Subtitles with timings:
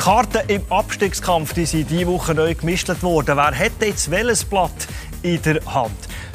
[0.00, 3.36] Karten im Abstiegskampf die sind diese Woche neu gemischt worden.
[3.36, 4.88] Wer hat jetzt welches Blatt
[5.20, 5.92] in der Hand?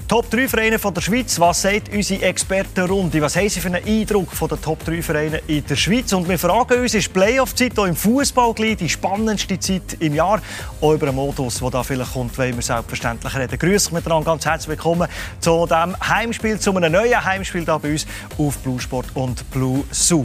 [0.07, 1.39] Top 3 Vereine von der Schweiz.
[1.39, 3.19] Was sagt unsere Expertenrunde?
[3.23, 6.13] Was haben Sie für einen Eindruck von den Top 3 Vereinen in der Schweiz?
[6.13, 10.43] Und wir fragen uns, ist Playoff-Zeit hier im Fußball die spannendste Zeit im Jahr?
[10.79, 13.57] Auch über einen Modus, der da vielleicht kommt, wollen wir selbstverständlich reden.
[13.57, 15.09] Grüß euch miteinander, ganz herzlich willkommen
[15.39, 18.05] zu diesem Heimspiel, zu einem neuen Heimspiel hier bei uns
[18.37, 20.23] auf Blue Sport und Blue Zoo.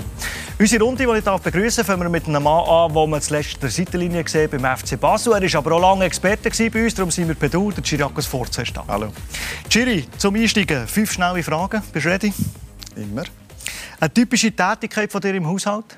[0.61, 3.63] Unsere Runde, die ich begrüßen darf, fangen wir mit einem Mann an, den wir zuletzt
[3.63, 5.33] der Seitenlinie gesehen beim FC Basel.
[5.33, 8.77] Er war aber auch lange Experte bei uns, darum sind wir bedauert, Chiriakos Forza ist
[8.77, 8.85] da.
[8.87, 9.11] Hallo.
[9.71, 11.83] Chiri, zum Einsteigen, fünf schnelle Fragen.
[11.91, 12.35] Bist du ready?
[12.95, 13.25] Immer.
[14.01, 15.97] Eine typische Tätigkeit von dir im Haushalt?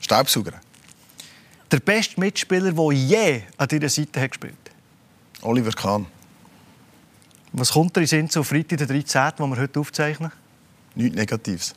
[0.00, 0.54] Staubsauger.
[1.70, 4.54] Der beste Mitspieler, der je an deiner Seite hat gespielt
[5.42, 6.06] Oliver Kahn.
[7.52, 10.32] Was kommt dir in Sinn zu Freitag, der 13., den wir heute aufzeichnen?
[10.94, 11.74] Nichts Negatives.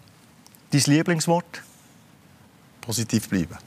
[0.72, 1.64] Dein Lieblingswort?
[2.82, 3.58] Positiv bleiben.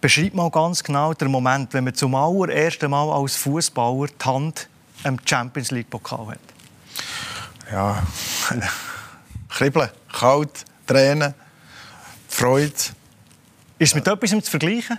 [0.00, 4.68] Beschreib mal ganz genau den Moment, wenn man zum allerersten Mal als Fußballer die Hand
[5.02, 6.38] am Champions League Pokal hat.
[7.72, 8.02] Ja,
[9.48, 11.34] kribbeln, kalt, Tränen,
[12.28, 12.72] Freude.
[13.78, 14.98] Ist es mit etwas zu vergleichen?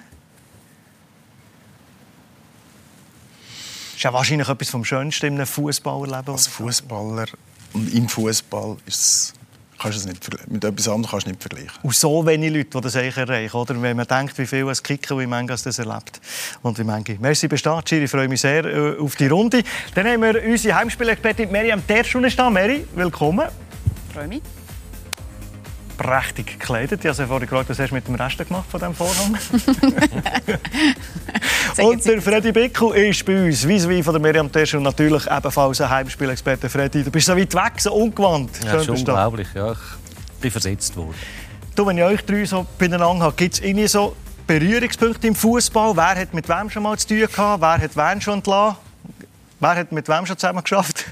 [3.88, 6.34] Das ist ja wahrscheinlich etwas vom Schönsten einem Fußballerleben.
[6.34, 7.28] Als Fußballer
[7.73, 9.34] und im Fußball ist es
[9.80, 11.72] kannst es nicht, mit etwas anderem kannst du nicht vergleichen.
[11.81, 13.55] Und so wenige Leute, die das eigentlich erreichen.
[13.55, 13.81] Oder?
[13.81, 16.21] Wenn man denkt, wie viel es kicken und wie manche das erlebt.
[16.61, 17.17] Und wie manche.
[17.19, 19.63] Merci, Bestart, Ich freue mich sehr äh, auf die Runde.
[19.95, 22.49] Dann haben wir unsere Heimspielexpertin Miriam Terschun da.
[22.49, 23.47] Mary, willkommen.
[24.08, 24.41] Ich freue mich
[26.00, 27.03] prächtig gekleidet.
[27.03, 29.38] Ich habe vorhin gefragt, was hast du mit dem Rest gemacht von diesem Vorhang?
[31.89, 35.81] und der Freddy Bickel ist bei uns, wie von der Miriam Tesch und natürlich ebenfalls
[35.81, 36.70] ein Heimspielexperte.
[36.70, 38.52] Freddy, du bist so weit weg, so ungewandt.
[38.64, 39.50] Ja, das ist unglaublich.
[39.53, 39.77] Ja, ich
[40.39, 41.16] bin versetzt worden.
[41.75, 44.16] Du, wenn ich euch drei so beieinander habe, gibt es irgendwie so
[44.48, 45.98] Berührungspunkte im Fußball?
[45.98, 47.61] Wer hat mit wem schon mal zu tun gehabt?
[47.61, 48.77] Wer hat wen schon entlassen?
[49.60, 51.05] Wer hat mit wem schon zusammen geschafft?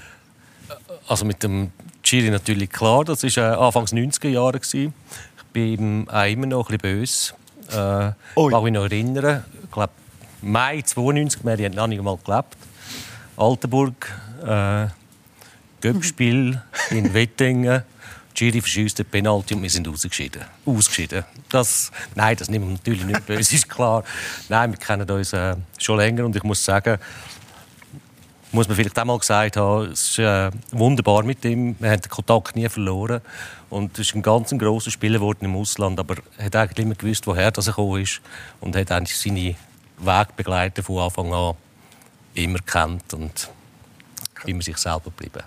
[1.10, 1.72] Also mit dem
[2.08, 4.62] Chiri natürlich klar, das war äh, Anfangs 90er Jahre.
[4.62, 4.90] Ich
[5.52, 7.34] bin auch immer noch ein bisschen böse.
[7.70, 9.92] Äh, ich kann mich noch erinnern, ich glaube,
[10.42, 12.56] Mai 92, wir haben noch nicht einmal gelebt.
[13.36, 14.10] Altenburg,
[14.42, 14.88] äh,
[15.82, 17.84] Göppspiel in Wettingen.
[18.34, 20.44] Giri verschießt den Penalty und wir sind ausgeschieden.
[20.66, 21.26] ausgeschieden.
[21.50, 24.06] Das, nein, das nehmen wir natürlich nicht böse, ist klar.
[24.48, 27.00] Nein, wir kennen uns äh, schon länger und ich muss sagen,
[28.52, 31.76] muss man vielleicht einmal gesagt haben, es ist äh, wunderbar mit ihm.
[31.80, 33.22] Wir haben den Kontakt nie verloren.
[33.70, 37.28] Und ist ein ganz grosser Spieler geworden im Ausland, aber er hat eigentlich immer gewusst,
[37.28, 38.22] woher er gekommen ist
[38.62, 39.56] und hat eigentlich seine
[39.98, 41.56] Wegbegleiter von Anfang an
[42.34, 43.50] immer kennt und
[44.46, 45.44] immer sich selber geblieben.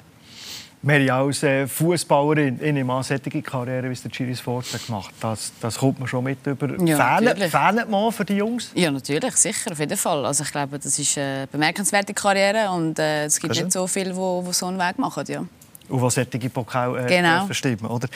[0.83, 5.53] Mary, als äh, Fußballerin in einer solche Karriere, wie es der Chiris Forza gemacht das,
[5.61, 6.69] das kommt man schon mit über.
[6.87, 8.71] Ja, Fehlen man für die Jungs?
[8.75, 10.25] Ja, natürlich, sicher, auf jeden Fall.
[10.25, 14.15] Also ich glaube, das ist eine bemerkenswerte Karriere und äh, es gibt nicht so viele,
[14.15, 15.25] die, so einen Weg machen.
[15.29, 15.41] Ja.
[15.41, 17.45] Und was solche Pokal äh, genau.
[17.47, 18.09] bestimmen, oder?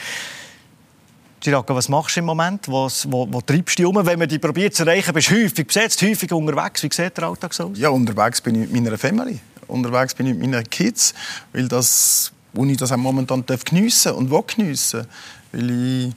[1.39, 2.67] Chiraca, was machst du im Moment?
[2.67, 4.03] Was, wo, wo treibst du dich um?
[4.03, 6.81] Wenn man die probiert zu erreichen, bist du häufig besetzt, häufig unterwegs.
[6.81, 7.77] Wie sieht der Alltag so aus?
[7.77, 9.39] Ja, unterwegs bin ich mit meiner Family.
[9.67, 11.13] Unterwegs bin ich mit meinen Kids,
[11.53, 15.05] weil das wo ich das auch momentan geniessen und will geniessen
[15.55, 16.13] weil ich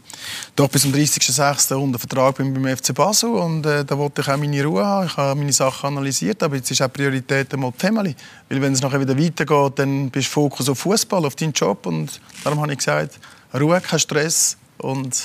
[0.56, 1.75] doch bis zum 30.06.
[1.75, 5.06] unter Vertrag bin beim FC Basel und äh, da wollte ich auch meine Ruhe haben.
[5.06, 8.16] Ich habe meine Sachen analysiert, aber jetzt ist auch Priorität einmal die Family.
[8.49, 11.87] Weil wenn es nachher wieder weitergeht, dann bist du Fokus auf Fußball, auf deinen Job
[11.87, 13.19] und darum habe ich gesagt,
[13.55, 15.22] Ruhe, kein Stress und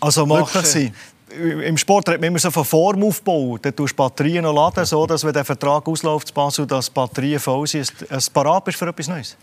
[0.00, 0.94] also glücklich sein
[1.30, 3.58] im Sport redet man immer so von Formaufbau.
[3.58, 6.92] Da tust du Batterien noch laden, so dass wenn der Vertrag ausläuft, Basel, dass die
[6.92, 9.36] Batterien voll sind, es parat bist für etwas Neues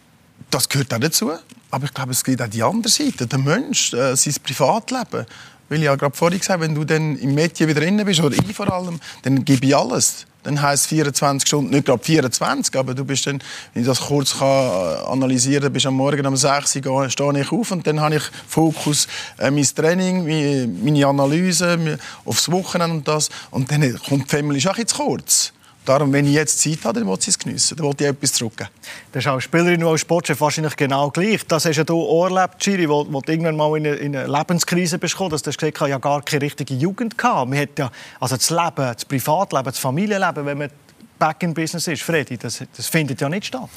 [0.50, 1.32] das gehört auch dazu.
[1.72, 5.26] Aber ich glaube, es geht auch die andere Seite, der Mensch, äh, sein Privatleben.
[5.68, 8.36] Weil ich ja gerade vorhin gesagt wenn du dann im Mädchen wieder drin bist, oder
[8.36, 10.26] ich vor allem, dann gebe ich alles.
[10.44, 13.42] Dann heisst 24 Stunden, nicht gerade 24, aber du bist dann,
[13.74, 17.42] wenn ich das kurz kann äh, analysieren kann, bist am Morgen um 6 Uhr stehe
[17.42, 19.08] ich auf und dann habe ich Fokus
[19.40, 20.24] äh, mein Training,
[20.84, 23.30] meine Analyse aufs Wochenende und das.
[23.50, 25.52] Und dann kommt die Family auch zu kurz.
[25.86, 27.78] Darum, wenn ich jetzt Zeit habe, dann will ich es geniessen.
[27.78, 28.70] Dann will ich etwas zurückgeben.
[29.12, 31.46] Das ist als Spielerin und als Sportchef wahrscheinlich genau gleich.
[31.48, 34.16] Das hast ja du auch erlebt, Giri, wo, wo du irgendwann mal in eine, in
[34.16, 37.50] eine Lebenskrise bist gekommen, dass du gesagt hast, ja gar keine richtige Jugend gehabt.
[37.50, 40.70] Man hat ja, also das Leben, das Privatleben, das Familienleben, wenn man
[41.20, 43.70] back in Business ist, Freddy, das, das findet ja nicht statt.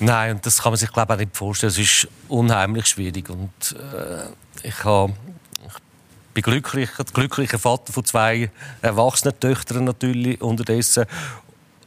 [0.00, 1.70] Nein, und das kann man sich glaube ich, auch nicht vorstellen.
[1.70, 3.30] Es ist unheimlich schwierig.
[3.30, 5.14] Und, äh, ich habe
[6.34, 8.50] bin glücklich, glücklicher Vater von zwei
[8.82, 11.06] erwachsenen Töchtern natürlich unterdessen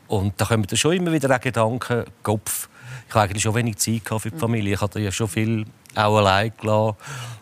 [0.08, 2.70] Und da kommen dann schon immer wieder auch Gedanken, Kopf,
[3.08, 4.74] ich habe eigentlich schon wenig Zeit für die Familie.
[4.74, 5.66] Ich hatte ja schon viel
[5.96, 6.98] auch allein gelassen.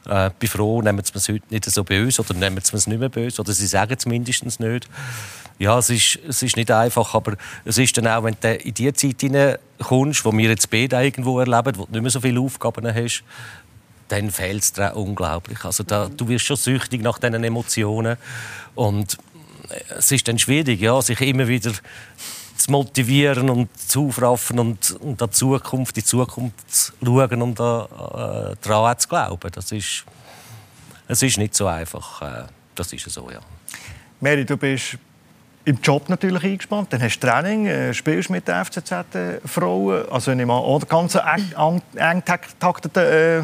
[0.08, 3.00] Äh, bin froh, nehmen sie es heute nicht so böse oder nehmen sie es nicht
[3.00, 4.88] mehr böse oder sie sagen es mindestens nicht.
[5.58, 8.74] Ja, es ist, es ist nicht einfach, aber es ist dann auch, wenn du in
[8.74, 12.40] die Zeit hineinkommst, wo wir jetzt beide irgendwo erleben, wo du nicht mehr so viele
[12.40, 13.24] Aufgaben hast,
[14.10, 15.64] dann fehlt es dir unglaublich.
[15.64, 18.18] Also da, du wirst schon süchtig nach diesen Emotionen
[18.76, 19.18] und
[19.98, 21.72] es ist dann schwierig, ja, sich immer wieder
[22.66, 27.60] zu motivieren und zu aufraffen und, und an die Zukunft, die Zukunft zu schauen und
[27.60, 29.52] da, äh, daran zu glauben.
[29.52, 30.04] Das ist,
[31.08, 32.22] es ist nicht so einfach.
[32.22, 33.40] Äh, das ist so, ja.
[34.20, 34.98] Mary, du bist
[35.66, 36.92] im Job natürlich eingespannt.
[36.92, 40.10] Dann hast du Training, äh, spielst mit den FCZ-Frauen.
[40.10, 42.24] Also ich oder ganz eng, eng
[42.60, 43.44] takteten äh,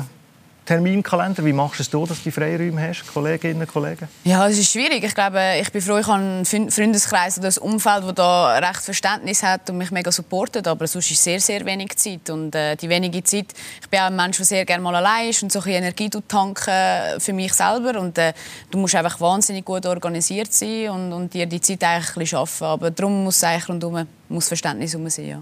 [0.65, 1.43] Terminkalender?
[1.43, 4.07] Wie machst du es, dass du Freiräume hast, Kolleginnen und Kollegen?
[4.23, 5.03] Ja, es ist schwierig.
[5.03, 8.81] Ich glaube, ich bin froh, ich habe einen Freundeskreis oder ein Umfeld, das da recht
[8.81, 10.67] Verständnis hat und mich mega supportet.
[10.67, 12.29] Aber sonst ist sehr, sehr wenig Zeit.
[12.29, 13.47] Und äh, die wenige Zeit,
[13.81, 16.09] ich bin auch ein Mensch, der sehr gerne mal allein ist und so ein Energie
[16.09, 17.99] tanken für mich selber.
[17.99, 18.33] Und äh,
[18.69, 22.27] du musst einfach wahnsinnig gut organisiert sein und, und dir die Zeit eigentlich ein bisschen
[22.27, 22.65] schaffen.
[22.65, 25.27] Aber darum muss es eigentlich rundum muss Verständnis sein.
[25.27, 25.41] Ja.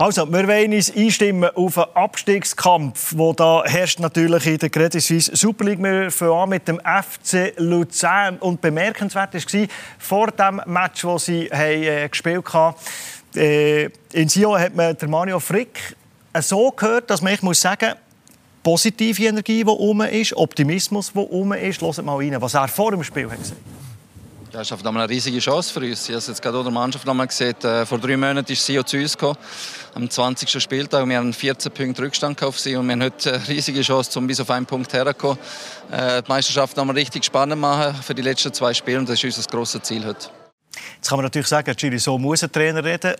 [0.00, 5.02] Also, wir wollen uns einstimmen auf einen Abstiegskampf, der da herrscht natürlich in der Credit
[5.02, 5.82] Suisse Super League.
[5.82, 8.36] Wir fangen an mit dem FC Luzern.
[8.38, 9.66] Und bemerkenswert war,
[9.98, 12.76] vor dem Match, das sie haben, äh, gespielt haben,
[13.34, 15.96] äh, in Sion hat man der Mario Frick
[16.42, 17.94] so gehört, dass man ich muss sagen
[18.62, 21.82] positive Energie, die um ist, Optimismus, der um ist.
[21.82, 23.58] Hört mal rein, was er vor dem Spiel hat gesagt
[24.52, 26.02] ja, das ist eine riesige Chance für uns.
[26.04, 27.54] Ich habe es jetzt gerade in der Mannschaft gesehen.
[27.62, 29.38] Äh, vor drei Monaten ist sie zu uns gekommen,
[29.94, 30.62] am 20.
[30.62, 31.08] Spieltag.
[31.08, 34.26] Wir haben 14 Punkte Rückstand auf sie und wir haben heute eine riesige Chance, um
[34.26, 35.38] bis auf einen Punkt herzukommen.
[35.90, 39.36] Äh, die Meisterschaft nochmal richtig spannend machen für die letzten zwei Spiele und das ist
[39.36, 40.28] unser grosses Ziel heute.
[40.96, 43.14] Jetzt kann man natürlich sagen, Giri, so muss ein Trainer reden.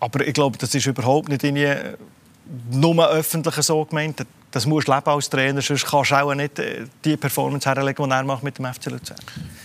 [0.00, 1.56] Aber ich glaube, das ist überhaupt nicht in
[2.70, 4.24] nur öffentlich so gemeint.
[4.50, 8.02] Das musst du leben als Trainer, sonst kannst du auch nicht äh, die Performance herlegen,
[8.02, 9.18] die er macht mit dem FC Luzern.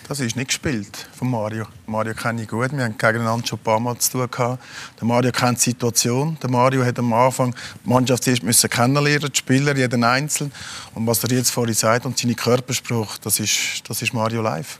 [0.09, 1.65] Das ist nicht gespielt von Mario.
[1.87, 2.73] Mario kenne ich gut.
[2.73, 4.61] Wir haben gegeneinander schon ein paar Mal zu tun gehabt.
[4.99, 6.37] Der Mario kennt die Situation.
[6.43, 10.51] Der Mario hat am Anfang die Mannschaft erst müssen kennenlernen, die Spieler, jeden Einzelnen.
[10.93, 14.79] Und was er jetzt vorhin sagt und seine Körperspruch, das ist, das ist Mario live.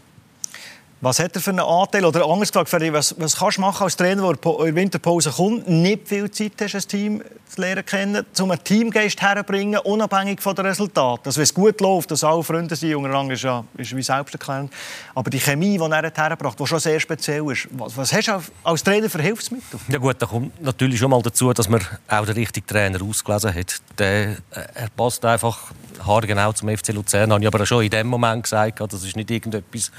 [0.99, 2.05] Was hat er für einen Anteil?
[2.05, 5.67] Oder anders gesagt, was, was kannst du machen als Trainer, der in der Winterpause kommt,
[5.67, 7.23] nicht viel Zeit hast, ein Team
[7.53, 11.23] zu lernen kennen, um einen Teamgeist herzubringen, unabhängig von den Resultaten.
[11.25, 14.71] Also, wenn es gut läuft, dass alle Freunde sind, untereinander ist, ja, ist wie selbsterklärend.
[15.15, 18.41] Aber die Chemie, die er hergebracht die schon sehr speziell ist, was, was hast du
[18.63, 19.79] als Trainer für Hilfsmittel?
[19.87, 23.53] Ja gut, da kommt natürlich schon mal dazu, dass man auch den richtigen Trainer ausgelesen
[23.53, 23.81] hat.
[23.97, 25.71] Der, äh, er passt einfach
[26.05, 27.31] haargenau zum FC Luzern.
[27.31, 29.91] Habe ich aber schon in dem Moment gesagt, das ist nicht irgendetwas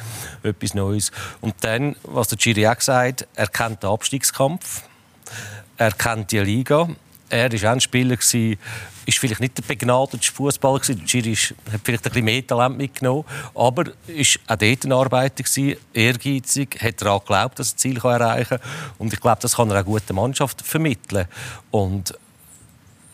[0.42, 1.12] etwas Neues.
[1.40, 4.82] Und dann, was der Giri auch gesagt er kennt den Abstiegskampf,
[5.76, 6.88] er kennt die Liga,
[7.28, 8.58] er war auch ein Spieler, gewesen,
[9.06, 11.04] vielleicht nicht der begnadete Fußballer gewesen.
[11.04, 13.24] Giri hat vielleicht ein bisschen mehr Talent mitgenommen,
[13.54, 15.44] aber ist auch dort ein Arbeiter
[15.92, 18.70] ehrgeizig, hat daran geglaubt, dass er das Ziel erreichen kann.
[18.98, 21.26] Und ich glaube, das kann er auch gute Mannschaft vermitteln.
[21.70, 22.14] Und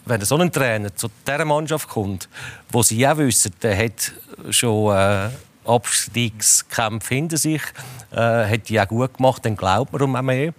[0.06, 2.28] wenn so ein Trainer zu dieser Mannschaft kommt,
[2.70, 4.12] wo sie ja wissen, der hat
[4.50, 5.28] schon äh,
[5.64, 7.62] Abstiegskämpfe hinter sich,
[8.12, 10.52] äh, hat die auch gut gemacht, dann glaubt man um mehr.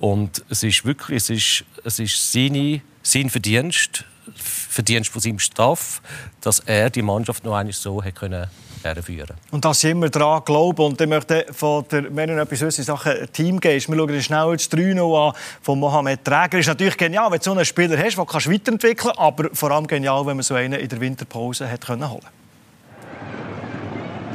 [0.00, 4.04] Und es ist wirklich, es ist, es ist seine, sein Verdienst,
[4.34, 6.00] Verdienst von seinem Staff,
[6.40, 8.46] dass er die Mannschaft noch einmal so hat können
[8.82, 9.36] herführen.
[9.50, 10.86] Und dass sie immer daran glauben.
[10.86, 14.52] Und ich möchte von der, wenn du etwas in Sachen Team gehst, wir schauen schnell
[14.52, 16.58] das 3 an von Mohamed Träger.
[16.58, 19.70] ist natürlich genial, wenn du so einen Spieler hast, den kannst du weiterentwickeln aber vor
[19.70, 22.24] allem genial, wenn man so einen in der Winterpause hat können holen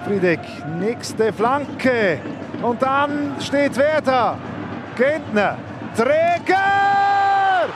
[0.05, 0.39] Friedek,
[0.79, 2.19] nächste Flanke.
[2.61, 4.37] Und dann steht Werder.
[4.95, 5.57] Gentner.
[5.95, 7.69] Träger!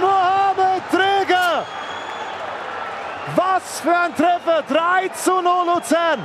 [0.00, 1.64] Mohamed Träger!
[3.36, 4.62] Was für ein Treffer!
[4.68, 6.20] 3 zu 0 Luzern!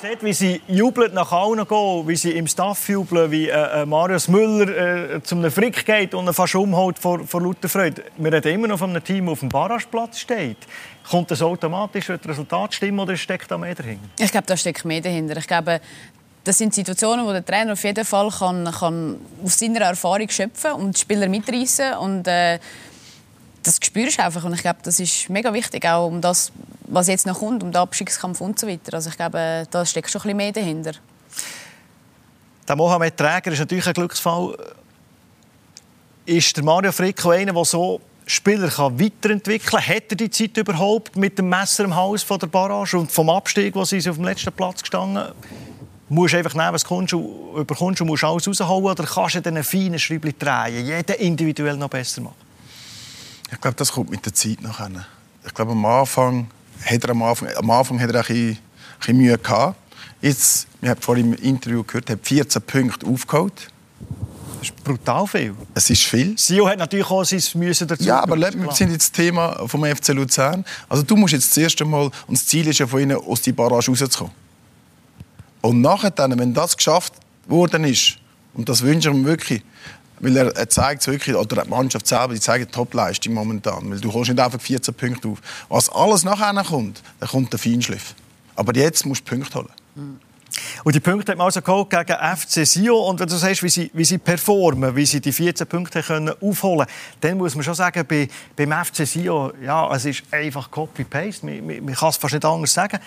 [0.00, 3.86] Seht, wie sie jubeln nach allen gehen, wie sie im Staff jubeln, wie äh, äh
[3.86, 8.04] Marius Müller äh, zum Frick geht und ihn fast umholt vor, vor lauter Freude.
[8.18, 10.58] Wir reden immer noch von einem Team, das auf dem Barrageplatz steht.
[11.08, 14.04] Kommt das automatisch, wenn das Resultat stimmt, oder steckt da mehr dahinter?
[14.18, 15.36] Ich glaube, da steckt mehr dahinter.
[15.36, 15.80] Ich glaube,
[16.44, 20.72] das sind Situationen, wo der Trainer auf jeden Fall kann, kann aus seiner Erfahrung schöpfen
[20.72, 22.58] und die Spieler mitreißen und äh,
[23.62, 26.52] das spürst du einfach und ich glaube, das ist mega wichtig, auch um das,
[26.86, 28.92] was jetzt noch kommt, um den Abstiegskampf und so weiter.
[28.92, 30.92] Also ich glaube, da steckt schon ein bisschen mehr dahinter.
[32.68, 34.56] Der Mohamed Träger ist natürlich ein Glücksfall.
[36.26, 39.86] Ist der Mario Fricko einer, der so Spieler kann weiterentwickeln kann?
[39.86, 43.30] Hat er die Zeit überhaupt mit dem Messer im Haus von der Barrage und vom
[43.30, 45.32] Abstieg, wo sie auf dem letzten Platz gestanden
[46.14, 49.64] musst einfach nehmen, was du überkommst und musst alles rausholen oder kannst du dann einen
[49.64, 52.36] feinen Schreibchen drehen, jeden individuell noch besser machen?
[53.52, 55.06] Ich glaube, das kommt mit der Zeit nachher.
[55.46, 56.48] Ich glaube, am Anfang
[56.84, 58.58] hat er, am Anfang, am Anfang hat er ein bisschen, ein
[58.98, 59.76] bisschen Mühe gehabt.
[60.20, 63.70] Jetzt, wir haben vorhin im Interview gehört, hat 14 Punkte aufgeholt.
[64.58, 65.54] Das ist brutal viel.
[65.74, 66.38] Es ist viel.
[66.38, 68.02] Sio hat natürlich auch sein Müssen dazu.
[68.02, 70.64] Ja, aber wir sind jetzt das Thema vom FC Luzern.
[70.88, 73.42] Also du musst jetzt das erste Mal, und das Ziel ist ja von ihnen, aus
[73.42, 74.32] die Barrage rauszukommen.
[75.64, 77.14] Und nachher, wenn das geschafft
[77.46, 78.18] worden ist,
[78.52, 79.62] und das wünsche ich ihm wirklich,
[80.20, 83.90] weil er, er zeigt wirklich, oder die Mannschaft selber, die zeigen Topleistung momentan.
[83.90, 85.38] Weil du holst nicht einfach 14 Punkte auf.
[85.70, 88.14] Was alles nachher kommt, dann kommt der Feinschliff.
[88.56, 90.20] Aber jetzt musst du Punkte holen.
[90.84, 93.08] Und die Punkte hat man also geholt gegen FC Sion.
[93.08, 96.34] Und wenn du sagst, wie sie, wie sie performen, wie sie die 14 Punkte können
[96.42, 96.90] aufholen können,
[97.22, 101.46] dann muss man schon sagen, bei, beim FC Sion, ja, es ist einfach Copy-Paste.
[101.46, 103.00] Man, man, man kann es fast nicht anders sagen.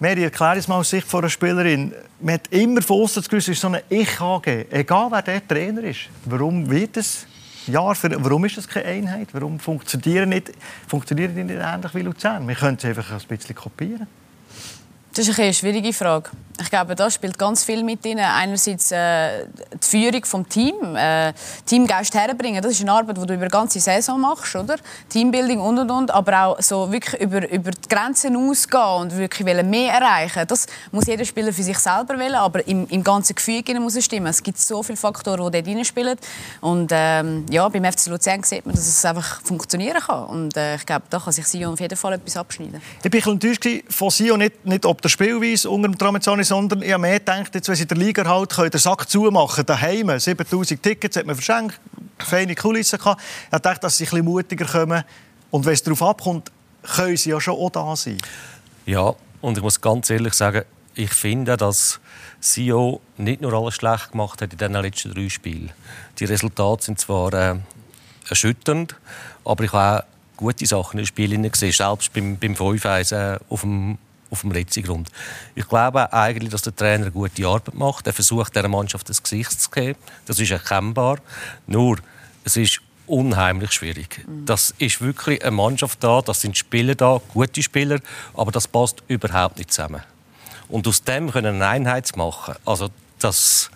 [0.00, 1.92] Mary, erklär es mal aus Sicht einer Spielerin.
[2.20, 4.46] Man hat immer von außen das Gefühl, es ist so eine Ich-AG.
[4.70, 6.08] Egal, wer der Trainer ist.
[6.24, 7.26] Warum wird es
[7.66, 9.28] Jahr für, warum ist das keine Einheit?
[9.32, 10.52] Warum funktionieren nicht,
[10.86, 12.46] funktionieren die nicht ähnlich wie Luzern?
[12.46, 14.06] Wir können es einfach ein bisschen kopieren.
[15.18, 16.30] Das ist eine schwierige Frage.
[16.60, 18.18] Ich glaube, da spielt ganz viel mit drin.
[18.18, 21.32] Einerseits äh, die Führung vom Team, äh,
[21.66, 22.60] Teamgeist herbringen.
[22.60, 24.76] Das ist eine Arbeit, die du über die ganze Saison machst, oder?
[25.08, 26.10] Teambuilding und und und.
[26.10, 30.44] Aber auch so wirklich über, über die Grenzen ausgehen und wirklich mehr erreichen.
[30.48, 34.04] Das muss jeder Spieler für sich selber wählen, aber im, im ganzen Gefühl muss es
[34.04, 34.26] stimmen.
[34.26, 36.18] Es gibt so viele Faktoren, die dort reinspielen.
[36.60, 40.24] Und ähm, ja, beim FC Luzern sieht man, dass es einfach funktionieren kann.
[40.24, 42.80] Und äh, ich glaube, da kann sich Sion auf jeden Fall etwas abschneiden.
[43.02, 46.92] Ich bin enttäuscht von Sion, nicht, nicht ob der Spielweise unter dem Tramezzani, sondern ich
[46.92, 50.82] habe mehr gedacht, jetzt, wenn sie den Liga halt können, den Sack zumachen daheim, 7000
[50.82, 51.80] Tickets hat man verschenkt,
[52.18, 53.22] feine Kulissen gehabt.
[53.52, 55.04] Ich dachte, dass sie ein bisschen mutiger kommen
[55.50, 56.50] und wenn es darauf abkommt,
[56.82, 58.18] können sie ja schon auch da sein.
[58.86, 62.00] Ja, und ich muss ganz ehrlich sagen, ich finde, dass
[62.40, 65.70] Sio nicht nur alles schlecht gemacht hat in den letzten drei Spielen.
[66.18, 67.56] Die Resultate sind zwar äh,
[68.28, 68.96] erschütternd,
[69.44, 73.38] aber ich habe auch gute Sachen in den Spielen gesehen, selbst beim, beim 5-1 äh,
[73.48, 73.98] auf dem
[74.30, 75.10] auf dem letzten Grund.
[75.54, 78.06] Ich glaube eigentlich, dass der Trainer gute Arbeit macht.
[78.06, 79.98] Er versucht, der Mannschaft das Gesicht zu geben.
[80.26, 81.18] Das ist erkennbar.
[81.66, 81.98] Nur,
[82.44, 84.24] es ist unheimlich schwierig.
[84.26, 84.44] Mhm.
[84.46, 88.00] Das ist wirklich eine Mannschaft da, das sind Spieler da, gute Spieler,
[88.34, 90.02] aber das passt überhaupt nicht zusammen.
[90.68, 93.70] Und aus dem können eine Einheit machen, also das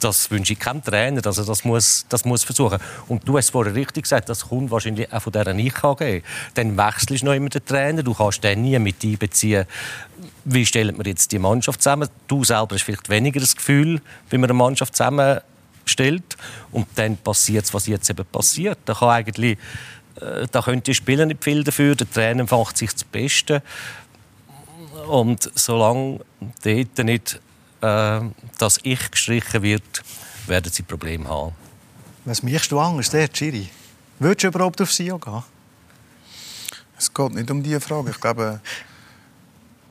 [0.00, 1.24] das wünsche ich keinem Trainer.
[1.24, 2.78] Also das muss, das muss versuchen.
[3.08, 6.22] Und du hast vorher richtig gesagt, das kommt wahrscheinlich auch von dieser Ich-AG.
[6.54, 8.02] Dann wechselst du noch immer den Trainer.
[8.02, 9.66] Du kannst den nie mit einbeziehen.
[10.44, 12.08] Wie stellen wir jetzt die Mannschaft zusammen?
[12.28, 14.00] Du selber hast vielleicht weniger das Gefühl,
[14.30, 16.36] wie man eine Mannschaft zusammenstellt.
[16.70, 18.78] Und dann passiert es, was jetzt eben passiert.
[18.84, 19.58] Da kann eigentlich
[20.20, 21.94] äh, da können die Spieler nicht viel dafür.
[21.94, 23.62] Der Trainer macht sich das Beste.
[25.08, 26.20] Und solange
[26.62, 27.40] dort nicht
[27.84, 28.20] äh,
[28.58, 30.02] dass ich gestrichen wird,
[30.46, 31.52] werden sie Probleme haben.
[32.24, 33.68] Was machst du Angst, der Chiri?
[34.18, 35.42] Würdest du überhaupt auf Sio gehen?
[36.96, 38.10] Es geht nicht um diese Frage.
[38.10, 38.60] Ich glaube,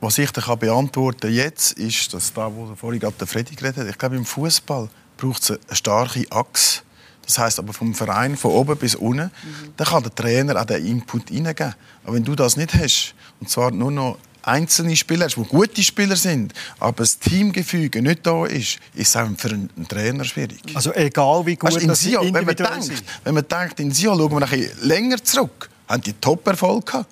[0.00, 3.78] was ich dir beantworten kann jetzt, ist, dass da, wo vorhin gerade der Freddy geredet
[3.78, 6.82] hat, ich glaube, im Fußball braucht es eine starke Achse.
[7.24, 9.74] Das heißt aber vom Verein von oben bis unten, mhm.
[9.76, 11.74] dann kann der Trainer auch den Input hineingeben.
[12.02, 15.82] Aber wenn du das nicht hast, und zwar nur noch einzelne Spieler hast, die gute
[15.82, 20.60] Spieler sind, aber das Teamgefüge nicht da ist, ist auch für einen Trainer schwierig.
[20.74, 23.02] Also egal wie gut weißt, das Sion, wenn man denkt, sind.
[23.24, 27.08] Wenn man denkt, in Sion schauen wir ein länger zurück, haben die Top-Erfolg gehabt.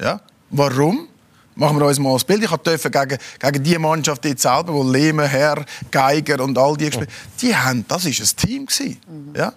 [0.00, 0.20] Ja?
[0.50, 1.08] Warum?
[1.56, 2.42] Machen wir uns mal das Bild.
[2.42, 6.86] Ich durfte gegen, gegen die Mannschaft jetzt selber, wo Lehmann, Herr, Geiger und all die
[6.86, 7.10] gespielt
[7.40, 8.66] die haben, das war ein Team.
[9.06, 9.34] Mhm.
[9.36, 9.52] Ja?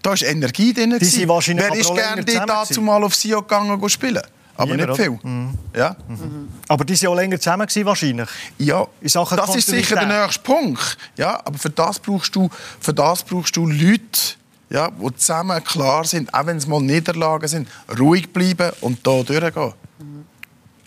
[0.00, 0.96] Da war Energie drin.
[0.98, 4.22] Wer ist gerne dazu mal auf Sion gegangen spielen?
[4.58, 5.18] Aber Niemand, nicht viel.
[5.22, 5.54] Mhm.
[5.74, 5.96] Ja?
[6.08, 6.48] Mhm.
[6.66, 8.28] Aber die waren auch länger zusammen wahrscheinlich.
[8.58, 10.98] Ja, das ist sicher der nächste Punkt.
[11.16, 12.50] Ja, aber für das brauchst du,
[12.80, 14.34] für das brauchst du Leute,
[14.68, 19.22] ja, die zusammen klar sind, auch wenn es mal Niederlagen sind, ruhig bleiben und da
[19.22, 19.74] durchgehen.
[20.00, 20.24] Mhm.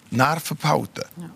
[0.10, 1.06] Nerven behalten.
[1.16, 1.30] Ja.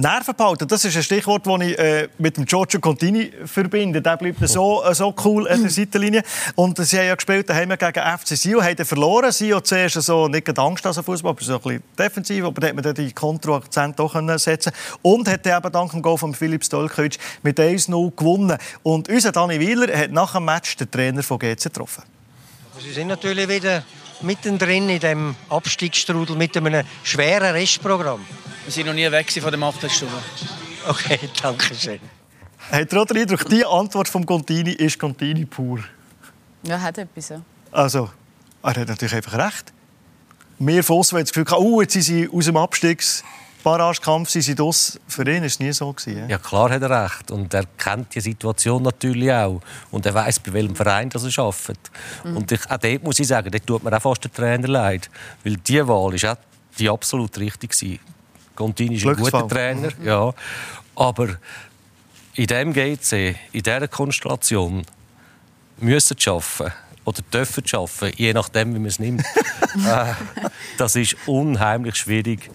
[0.00, 4.00] Nerven behalten, das ist ein Stichwort, das ich äh, mit dem Giorgio Contini verbinde.
[4.00, 6.22] Der bleibt so, äh, so cool an der Seitenlinie.
[6.54, 9.32] Und sie haben ja gespielt daheim gegen FC Sio, haben verloren.
[9.32, 12.84] Sio zuerst so, nicht Angst als Fußball, aber so ein bisschen defensiv, aber dann hat
[12.84, 14.70] man die Kontroakzent doch setzen
[15.02, 18.56] Und hat eben dank dem Goal von Philipp Stolkovic mit 1-0 gewonnen.
[18.84, 22.04] Und unser Dani Wieler hat nach dem Match den Trainer von GC getroffen.
[22.80, 23.82] Sie sind natürlich wieder
[24.22, 28.24] mittendrin in dem Abstiegsstrudel mit einem schweren Restprogramm.
[28.64, 30.08] Wir sind noch nie weg von dem Achtelstuhl.
[30.88, 32.00] Okay, danke schön.
[32.70, 35.80] Hat den Eindruck, die Antwort vom Contini ist Contini pur?
[36.62, 37.40] Ja, hat etwas, ja.
[37.72, 38.10] Also,
[38.62, 39.72] er hat natürlich einfach recht.
[40.58, 43.22] Wir Fossen haben das Gefühl, oh, jetzt sind sie aus dem Abstiegs
[43.62, 44.98] Barragekampf sind sie das.
[45.06, 45.92] Für ihn war es nie so.
[45.92, 47.30] Gewesen, ja, klar hat er recht.
[47.30, 49.60] Und er kennt die Situation natürlich auch.
[49.90, 51.90] Und er weiß, bei welchem Verein das er arbeitet.
[52.24, 52.36] Mhm.
[52.36, 55.10] Und ich, auch dort muss ich sagen, dort tut mir auch fast der Trainer leid.
[55.44, 56.36] Weil diese Wahl ist auch
[56.78, 57.98] die absolut richtig gewesen.
[58.54, 60.06] Contini ist ein guter Trainer, mhm.
[60.06, 60.32] ja.
[60.94, 61.28] Aber
[62.34, 64.84] in diesem GC, in dieser Konstellation,
[65.78, 66.72] müssen arbeiten
[67.08, 69.24] oder dürfen arbeiten, je nachdem, wie man es nimmt.
[69.86, 70.14] Äh,
[70.78, 72.50] das ist unheimlich schwierig,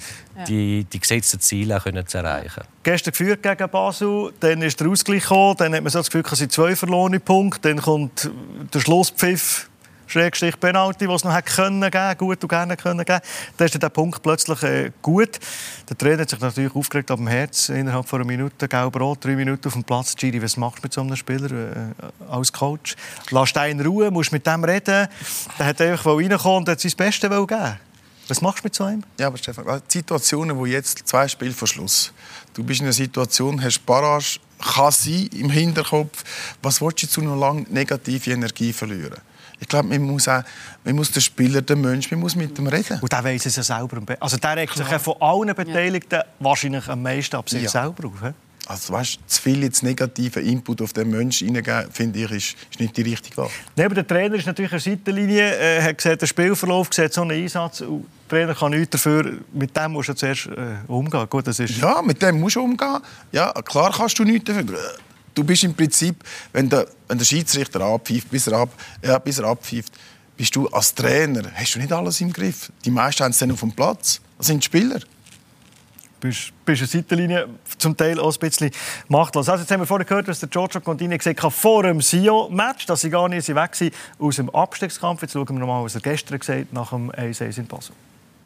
[0.47, 2.63] die, die gesetzten Ziele auch zu erreichen.
[2.81, 6.25] Gestern geführt gegen Basel, dann ist der Ausgleich gekommen, dann hat man so das Gefühl,
[6.29, 8.29] es sind zwei verlorene Punkte, dann kommt
[8.73, 9.69] der Schlusspfiff
[10.13, 13.19] Schrägstrich Penalty, was es noch können geben, gut und gerne können geben.
[13.57, 15.39] Dann ist der Punkt plötzlich äh, gut.
[15.89, 19.35] Der Trainer hat sich natürlich aufgeregt ab dem Herz innerhalb von einer Minute, gelb-rot, drei
[19.35, 20.15] Minuten auf dem Platz.
[20.15, 22.95] Giri, was machst du mit so einem Spieler äh, als Coach?
[23.31, 25.07] Lass ihn Ruhe, musst mit dem reden.
[25.57, 27.79] Der hat einfach reinkommen und hat sein Bestes geben.
[28.27, 29.03] Was machst du mit so einem?
[29.19, 32.13] Ja, aber Stefan, die Situationen, wo jetzt zwei Spiele vor Schluss.
[32.53, 36.23] Du bist in einer Situation, hast Barrage, kann sein im Hinterkopf.
[36.61, 39.17] Was willst du zu noch lange negative Energie verlieren?
[39.63, 40.43] Ich glaube, man muss, auch,
[40.83, 42.99] man muss den Spieler, den Mensch, man muss mit ihm reden.
[42.99, 44.01] Und der weiß es ja selber.
[44.19, 46.25] Also der regt sich ja von allen Beteiligten ja.
[46.39, 47.69] wahrscheinlich am meisten ab sich ja.
[47.69, 48.33] selber auf.
[48.65, 52.79] Also weißt, zu viel jetzt negativen Input auf den Menschen hineingeben, finde ich, ist, ist,
[52.79, 53.49] nicht die richtige Wahl.
[53.75, 57.31] Neben der Trainer ist natürlich eine Seitenlinie, äh, hat gesehen, den Spielverlauf, sieht so einen
[57.31, 57.81] Einsatz.
[57.81, 61.27] Und der Trainer kann nichts dafür, mit dem musst du zuerst äh, umgehen.
[61.29, 61.77] Gut, das ist...
[61.77, 62.99] Ja, mit dem musst du umgehen.
[63.31, 64.65] Ja, klar kannst du nichts dafür
[65.33, 68.69] du bist im Prinzip, wenn der, wenn der Schiedsrichter abpfeift, bis er, ab,
[69.03, 69.93] ja, bis er abpfeift,
[70.35, 72.71] bist du als Trainer, hast du nicht alles im Griff.
[72.85, 74.19] Die meisten haben es dann auf dem Platz.
[74.37, 74.99] Das sind die Spieler.
[76.19, 78.71] Bist, bist eine Seitenlinie zum Teil auch ein bisschen
[79.09, 79.49] machtlos.
[79.49, 82.85] Also jetzt haben wir vorhin gehört, dass der Giorgio Contini gesagt hat, vor dem Sio-Match,
[82.85, 85.21] dass sie gar nicht weg waren aus dem Abstiegskampf.
[85.21, 87.93] Jetzt schauen wir nochmal, was er gestern gesagt hat, nach dem 1-1 in Basel.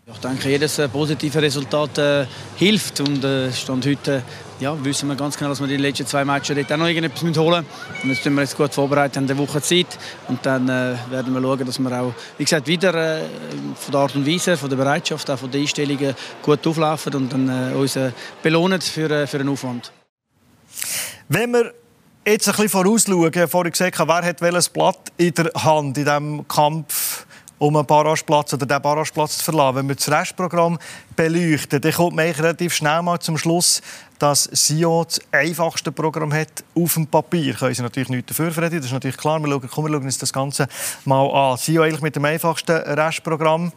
[0.10, 3.02] Ich denke, jedes äh, positive Resultat äh, hilft.
[3.02, 4.24] Und äh, stand heute
[4.58, 7.24] ja, wissen wir ganz genau, dass wir die letzten zwei Matches dort auch noch irgendetwas
[7.38, 8.04] holen müssen.
[8.04, 10.00] Und jetzt sind wir jetzt gut vorbereitet, haben eine Woche Zeit.
[10.30, 13.22] Und dann äh, werden wir schauen, dass wir auch, wie gesagt, wieder äh,
[13.76, 17.34] von der Art und Weise, von der Bereitschaft, auch von den Einstellungen gut auflaufen und
[17.34, 18.00] dann äh, uns
[18.42, 19.92] belohnen für, für den Aufwand.
[21.28, 21.74] Wenn wir
[22.26, 26.48] jetzt ein bisschen vorausschauen, vorhin gesagt, wer hat welches Blatt in der Hand in diesem
[26.48, 27.27] Kampf
[27.60, 29.76] um einen Barrageplatz oder den Barrageplatz zu verlassen.
[29.78, 30.78] Wenn wir das Restprogramm
[31.18, 33.82] beleuchten, dann kommt man relativ schnell mal zum Schluss,
[34.20, 37.54] dass SIO das einfachste Programm hat auf dem Papier.
[37.54, 39.40] Können sie natürlich nichts dafür, Freddy, das ist natürlich klar.
[39.40, 40.68] Wir schauen, komm, schauen uns das Ganze
[41.06, 41.58] mal an.
[41.58, 43.72] SIO eigentlich mit dem einfachsten Restprogramm,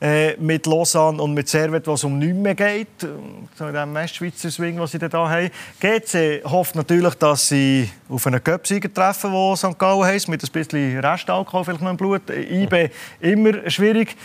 [0.00, 2.88] äh, mit Lausanne und mit Servet, was um nichts mehr geht.
[3.00, 5.50] So in diesem Westschweizer Swing, was sie da haben.
[5.80, 9.78] GC hofft natürlich, dass sie auf einen Cup-Sieger treffen, wo St.
[9.78, 12.22] Gallen heisst, mit ein bisschen Restalkohol vielleicht noch im Blut.
[12.30, 14.16] IB immer schwierig.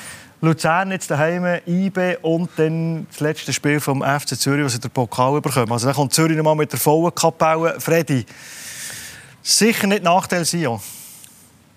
[0.42, 4.90] Luzern jetzt daheim, IB und dann das letzte Spiel vom FC Zürich, was sie den
[4.90, 5.72] Pokal bekommen.
[5.72, 7.80] Also dann kommt Zürich nochmal mit der vollen Kapelle.
[7.80, 8.26] Freddy,
[9.44, 10.82] sicher nicht Nachteil Sion?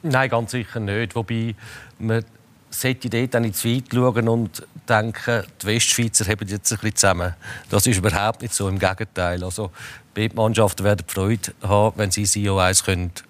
[0.02, 1.14] Nein, ganz sicher nicht.
[1.14, 1.54] Wobei
[1.98, 2.24] man
[2.70, 7.34] sollte dort nicht zu weit schauen und denken, die Westschweizer haben jetzt ein bisschen zusammen.
[7.68, 9.44] Das ist überhaupt nicht so, im Gegenteil.
[9.44, 9.70] Also,
[10.14, 12.82] beide Mannschaften werden Freude haben, wenn sie Sion 1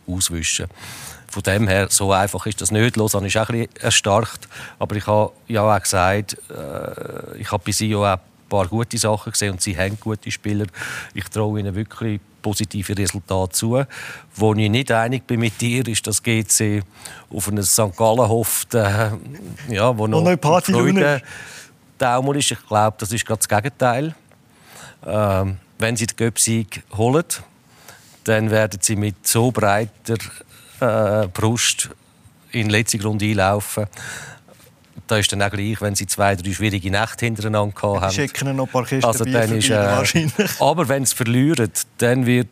[0.06, 0.78] auswischen können.
[1.34, 2.96] Von dem her, so einfach ist das nicht.
[2.96, 4.46] Lausanne ist auch ein bisschen erstarkt.
[4.78, 8.96] Aber ich habe ja auch gesagt, äh, ich habe bei sie auch ein paar gute
[8.98, 10.66] Sachen gesehen und sie haben gute Spieler.
[11.12, 13.82] Ich traue ihnen wirklich positive Resultate zu.
[14.36, 16.84] Wo ich nicht einig bin mit dir, ist, dass GC
[17.34, 17.96] auf einen St.
[17.96, 19.10] Gallen hofft, äh,
[19.70, 21.20] ja, wo noch, noch Party Freude
[21.98, 22.52] Daumen ist.
[22.52, 24.14] Ich glaube, das ist gerade das Gegenteil.
[25.04, 27.24] Ähm, wenn sie den Göpsieg holen,
[28.22, 30.18] dann werden sie mit so breiter
[30.84, 31.90] äh, Brust
[32.52, 33.86] in die letzte Runde einlaufen.
[35.06, 38.12] Da ist dann auch gleich, wenn sie zwei, drei schwierige Nächte hintereinander haben.
[38.12, 40.28] Schicken noch ein paar Kisten also dann ist, äh,
[40.60, 42.48] Aber wenn sie verlieren, dann, wird,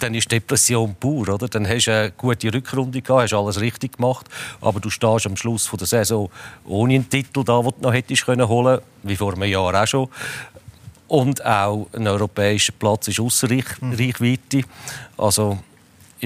[0.00, 1.28] dann ist Depression pur.
[1.28, 1.46] Oder?
[1.46, 4.26] Dann hast du eine gute Rückrunde gehabt, hast alles richtig gemacht,
[4.60, 6.30] aber du stehst am Schluss der Saison
[6.64, 9.86] ohne einen Titel da, den du noch hättest können holen wie vor einem Jahr auch
[9.86, 10.08] schon.
[11.06, 14.62] Und auch ein europäischer Platz ist ausser Reichweite.
[15.16, 15.58] Also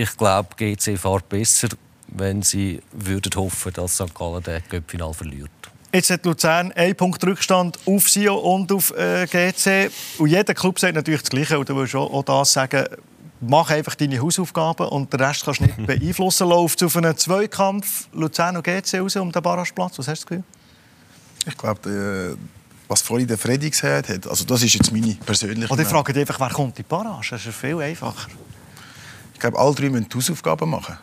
[0.02, 1.68] ich glaube, GC fährt besser,
[2.08, 4.14] wenn sie würden hoffen, dass St.
[4.14, 5.50] Gallen den Cup-Final verliert.
[5.92, 9.90] Jetzt hat Luzern einen Punkt Rückstand auf Sio und auf äh, GC.
[10.18, 11.58] Und jeder Club sagt natürlich das Gleiche.
[11.58, 12.84] Und du willst auch, auch das sagen,
[13.40, 16.48] mach einfach deine Hausaufgaben und den Rest kannst du nicht beeinflussen.
[16.48, 19.98] Läuft auf einen Zweikampf Luzern und GC raus um den Barrageplatz?
[19.98, 20.44] Was hast du das Gefühl?
[21.46, 22.36] Ich glaube,
[22.86, 26.12] was vorhin der Freddy gesagt hat, also das ist jetzt meine persönliche Oder ich frage
[26.12, 27.28] dich einfach, wer kommt in die Barrage?
[27.30, 28.28] Das ist viel einfacher.
[29.38, 30.98] Ich glaube, alle drei müssen die Hausaufgaben machen.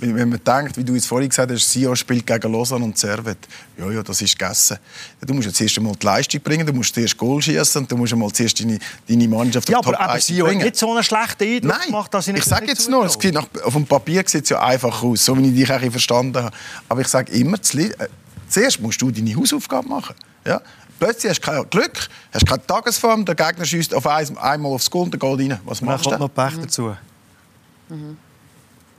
[0.00, 3.36] wenn man denkt, wie du es vorhin gesagt hast, Sion spielt gegen Lausanne und Servet.
[3.76, 4.78] Ja, ja, das ist gegessen.
[5.20, 7.98] Du musst jetzt erst einmal die Leistung bringen, du musst zuerst Goal schießen und du
[7.98, 11.04] musst einmal zuerst deine, deine Mannschaft ja, auf aber, aber Sion hat nicht so einen
[11.04, 13.74] schlechten Eindruck Nein, gemacht, dass ich nicht ich sage jetzt nur, es sieht nach, auf
[13.74, 16.56] dem Papier sieht es ja einfach aus, so wie ich dich auch verstanden habe.
[16.88, 17.90] Aber ich sage immer, äh,
[18.48, 20.14] zuerst musst du deine Hausaufgaben machen.
[20.46, 20.62] Ja?
[20.98, 24.90] Plötzlich hast du kein Glück, hast keine Tagesform, der Gegner schießt auf ein, einmal aufs
[24.90, 25.60] Goal und der geht rein.
[25.66, 26.20] Was machst du dann?
[26.20, 26.96] noch Pech dazu.
[27.88, 28.16] Mhm.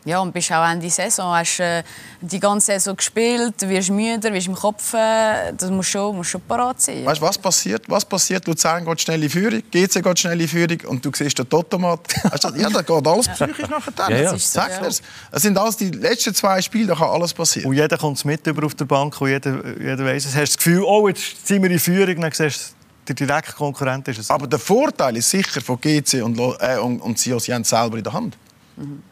[0.05, 1.33] Ja, und bist auch Ende Saison.
[1.35, 1.81] Hast äh,
[2.21, 4.93] die ganze Saison gespielt, du wirst müde, wirst im Kopf.
[4.93, 7.03] Äh, das musst schon, schon parat sein.
[7.05, 7.89] Weißt du, was passiert?
[7.89, 8.45] Was passiert?
[8.45, 12.01] Luzern geht schnell in Führung, GC geht schnell in Führung und du siehst den Totomat.
[12.55, 13.93] ja, da geht alles psychisch nachher.
[14.09, 14.31] Ja, ja.
[14.33, 14.89] Das Sag so, ja.
[15.31, 17.69] Es sind alles die letzten zwei Spiele, da kann alles passieren.
[17.69, 20.35] Und jeder kommt mit über auf der Bank und jeder, jeder weiss es.
[20.35, 22.75] Hast du das Gefühl, oh, jetzt sind wir in Führung, dann siehst du,
[23.07, 24.29] der direkte Konkurrent ist es.
[24.29, 27.69] Aber der Vorteil ist sicher von GC und, äh, und, und Sios, sie haben es
[27.69, 28.37] selber in der Hand.
[28.77, 29.03] Mhm.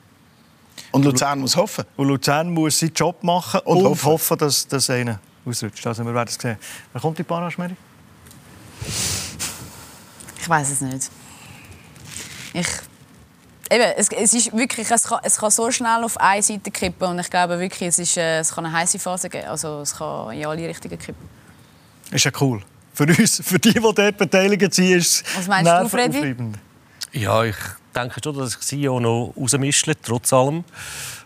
[0.91, 1.85] Und Luzern muss hoffen.
[1.97, 4.05] Und Luzern muss seinen Job machen und, und hoffen.
[4.05, 5.85] hoffen, dass, dass einer ausrutscht.
[5.85, 6.57] Also wir werden es sehen.
[6.91, 7.75] Wer kommt die Barrage, Mary?
[10.39, 11.09] Ich weiß es nicht.
[12.53, 12.67] Ich
[13.71, 17.07] Eben, es, es, ist wirklich, es, kann, es kann so schnell auf eine Seite kippen
[17.07, 19.47] und ich glaube wirklich, es, ist, äh, es kann eine heiße Phase geben.
[19.47, 21.27] Also es kann in alle Richtungen kippen.
[22.11, 22.61] Ist ja cool.
[22.93, 26.35] Für uns, für die, die dort beteiligt sind, ist es Was meinst du, Freddy?
[27.13, 27.55] Ja, ich
[27.93, 30.63] denke schon, dass sich CEO noch rausmischen, trotz allem.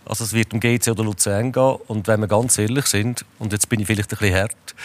[0.06, 1.78] Also es wird um GC oder Luzern gehen.
[1.88, 4.76] Und wenn wir ganz ehrlich sind, und jetzt bin ich vielleicht ein bisschen hart,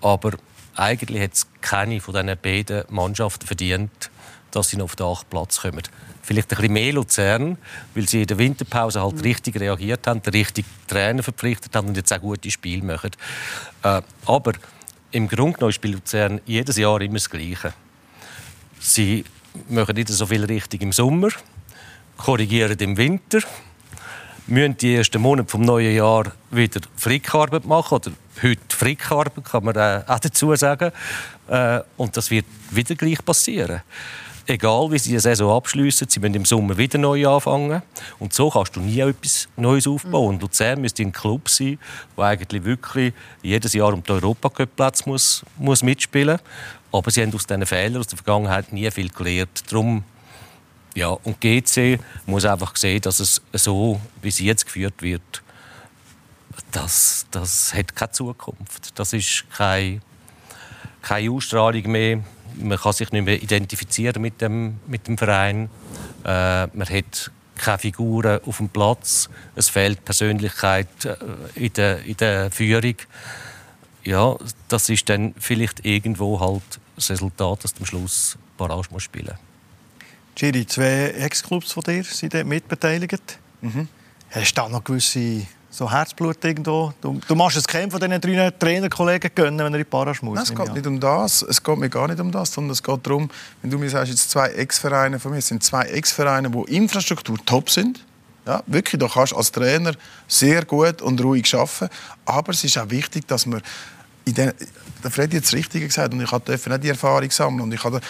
[0.00, 0.32] aber
[0.74, 4.10] eigentlich hat es keine von diesen beiden Mannschaften verdient,
[4.50, 5.82] dass sie noch auf den achten Platz kommen.
[6.22, 7.58] Vielleicht ein bisschen mehr Luzern,
[7.94, 11.96] weil sie in der Winterpause halt richtig reagiert haben, den richtigen Trainer verpflichtet haben und
[11.96, 13.10] jetzt auch gute Spiele machen.
[13.82, 14.52] Äh, aber
[15.12, 17.72] im Grunde genommen spielt Luzern jedes Jahr immer das Gleiche.
[18.80, 19.24] Sie
[19.68, 21.28] machen nicht so viel richtig im Sommer,
[22.16, 23.40] korrigieren im Winter,
[24.46, 29.76] müssen die ersten Monate vom neuen Jahr wieder Frickarbeit machen oder heute Frickarbeit kann man
[29.76, 30.92] auch dazu sagen
[31.48, 33.82] äh, und das wird wieder gleich passieren.
[34.48, 37.82] Egal wie sie die Saison abschließen, sie müssen im Sommer wieder neu anfangen.
[38.20, 40.36] Und so kannst du nie etwas Neues aufbauen.
[40.36, 41.80] Und Luzern müsste ein Club sein,
[42.16, 46.38] der eigentlich wirklich jedes Jahr um den Europacup-Platz muss, muss mitspielen
[46.98, 49.64] aber sie haben aus diesen Fehlern aus der Vergangenheit nie viel gelernt.
[49.70, 50.04] Darum,
[50.94, 55.42] ja, und GC muss einfach sehen, dass es so, wie sie jetzt geführt wird,
[56.72, 58.98] das, das hat keine Zukunft.
[58.98, 60.00] Das ist keine,
[61.02, 62.20] keine Ausstrahlung mehr.
[62.56, 65.68] Man kann sich nicht mehr identifizieren mit dem, mit dem Verein.
[66.24, 69.28] Äh, man hat keine Figuren auf dem Platz.
[69.54, 71.16] Es fehlt Persönlichkeit äh,
[71.54, 72.96] in der, in der Führung
[74.06, 74.36] ja,
[74.68, 76.62] das ist dann vielleicht irgendwo halt
[76.96, 79.34] das Resultat, dass du am Schluss Barrage muss spielen
[80.34, 83.38] Giri, zwei Ex-Clubs von dir sind dort mitbeteiligt.
[83.62, 83.88] Mhm.
[84.30, 86.92] Hast du da noch gewisse so Herzblut irgendwo?
[87.00, 90.24] Du, du machst es keinem von diesen drei Trainerkollegen gönnen, wenn er in die Barrage
[90.24, 90.34] muss.
[90.34, 91.42] Nein, es geht nicht um das.
[91.42, 93.30] Es geht mir gar nicht um das, sondern es geht darum,
[93.62, 97.38] wenn du mir sagst, jetzt zwei Ex-Vereine von mir, es sind zwei Ex-Vereine, wo Infrastruktur
[97.44, 98.04] top sind.
[98.46, 99.92] Ja, wirklich, da kannst du als Trainer
[100.28, 101.88] sehr gut und ruhig arbeiten.
[102.24, 103.60] Aber es ist auch wichtig, dass man
[104.32, 104.52] den,
[105.02, 107.82] der Freddy hat es richtig gesagt und ich durfte nicht die Erfahrung sammeln und ich
[107.84, 108.00] hatte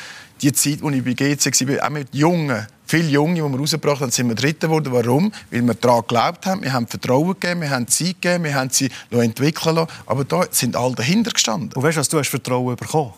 [0.41, 4.01] die Zeit, als ich bei GC war, auch mit Jungen, viele Junge, die wir rausgebracht
[4.01, 4.93] haben, sind wir Dritter geworden.
[4.93, 5.33] Warum?
[5.51, 8.71] Weil wir daran geglaubt haben, wir haben Vertrauen gegeben, wir haben Zeit gegeben, wir haben
[8.71, 9.91] sie entwickeln lassen.
[10.05, 11.73] Aber da sind alle dahinter gestanden.
[11.75, 13.15] Und weißt du, was du hast Vertrauen bekommen?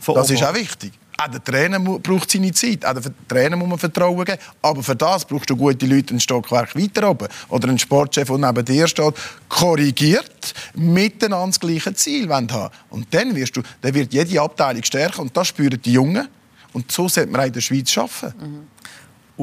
[0.00, 0.92] Von das ist auch wichtig.
[1.18, 2.84] Auch der Trainer braucht seine Zeit.
[2.84, 4.38] Auch der Trainer muss man Vertrauen geben.
[4.62, 7.28] Aber für das brauchst du gute Leute ein Stockwerk weiter oben.
[7.48, 9.14] Oder einen Sportchef, der neben dir steht,
[9.48, 12.48] korrigiert, miteinander das gleiche Ziel haben.
[12.90, 15.20] Und dann, wirst du, dann wird jede Abteilung stärker.
[15.20, 16.28] Und das spüren die Jungen.
[16.72, 18.34] Und so sollte man in der Schweiz arbeiten.
[18.40, 18.66] Mhm.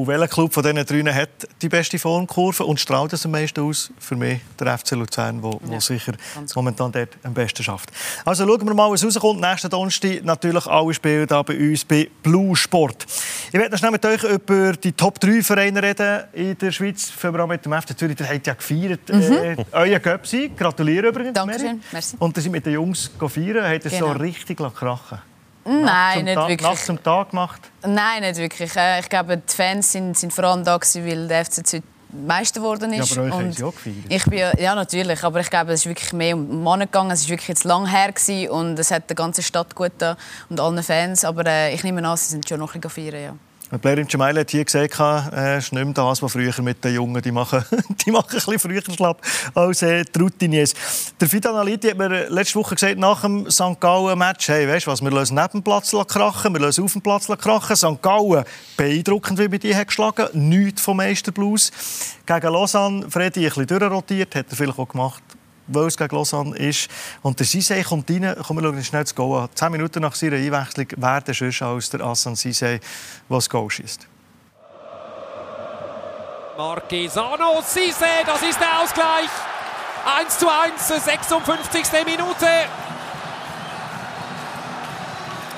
[0.00, 1.28] Und welcher Club von diesen drei hat
[1.60, 3.92] die beste Formkurve und strahlt es am meisten aus?
[3.98, 6.14] Für mich der FC Luzern, der ja, sicher
[6.54, 7.90] momentan dort am besten schafft.
[8.24, 9.42] Also schauen wir mal, was rauskommt.
[9.42, 13.04] Nächsten Donnerstag natürlich alle Spiele hier bei uns bei Blue Sport.
[13.52, 17.10] Ich werde schnell mit euch über die Top 3 Vereine reden in der Schweiz.
[17.10, 18.16] Fangen wir an mit dem FC Zürich.
[18.16, 19.06] Der hat ja gefeiert.
[19.06, 19.32] Mhm.
[19.32, 20.50] Äh, euer Göpsi.
[20.56, 21.34] Gratuliere übrigens.
[21.34, 21.82] Dankeschön.
[21.92, 22.16] Merci.
[22.18, 23.68] Und ihr seid mit den Jungs feiern.
[23.68, 24.14] Hat es genau.
[24.14, 25.29] so richtig krachen
[25.70, 26.70] Nein, nicht Tag, wirklich.
[26.70, 27.60] Nacht zum Tag gemacht?
[27.86, 28.74] Nein, nicht wirklich.
[28.76, 32.60] Äh, ich glaube, die Fans sind, sind vor allem da, weil der FC Zürich Meister
[32.60, 33.14] geworden ist.
[33.14, 33.96] Ja, aber euch und Sie auch gefeiert.
[34.08, 35.22] Ich bin, ja, natürlich.
[35.22, 37.12] Aber ich glaube, es ist wirklich mehr um Männer gegangen.
[37.12, 40.16] Es ist wirklich jetzt lang her gewesen und es hat der ganzen Stadt gut da
[40.48, 41.24] und allen Fans.
[41.24, 43.34] Aber äh, ich nehme an, sie sind schon noch ein bisschen feiern, ja.
[43.78, 44.98] Blair im Gemeile hat hier gesagt,
[45.32, 47.64] äh, ist nicht mehr das, was früher mit den Jungen, die machen,
[48.04, 49.22] die machen ein bisschen früher schlapp
[49.54, 50.74] als äh, Routiniers.
[51.20, 53.78] Der Fidanaliti hat mir letzte Woche gesagt, nach dem St.
[53.78, 57.28] Gallen-Match, hey, weißt was, wir lösen neben dem Platz krachen, wir lösen auf dem Platz
[57.28, 57.76] krachen.
[57.76, 58.02] St.
[58.02, 58.44] Gallen,
[58.76, 61.70] beeindruckend, wie bei hat geschlagen, nichts vom Meisterblues.
[62.26, 65.22] Gegen Lausanne, Freddy, ein bisschen durchrotiert, hat er vielleicht auch gemacht
[65.72, 66.88] weil es gegen Lausanne ist.
[67.22, 69.48] Und der Sisei kommt rein, komm, wir schauen schnell das Goal an.
[69.54, 72.80] Zehn Minuten nach seiner Einwechslung, wer der sonst als der Assan Sisei,
[73.28, 74.06] der das Goal schießt.
[76.56, 79.30] Marquesano, Sisei, das ist der Ausgleich.
[80.20, 82.04] 1 zu 1, 56.
[82.04, 82.46] Minute.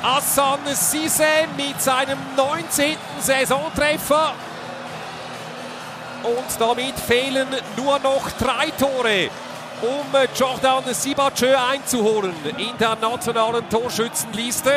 [0.03, 2.97] Assan Sisei mit seinem 19.
[3.21, 4.35] Saisontreffer.
[6.23, 9.31] Und damit fehlen nur noch drei Tore
[9.83, 14.71] um Jordan Sibachö einzuholen in der nationalen Torschützenliste.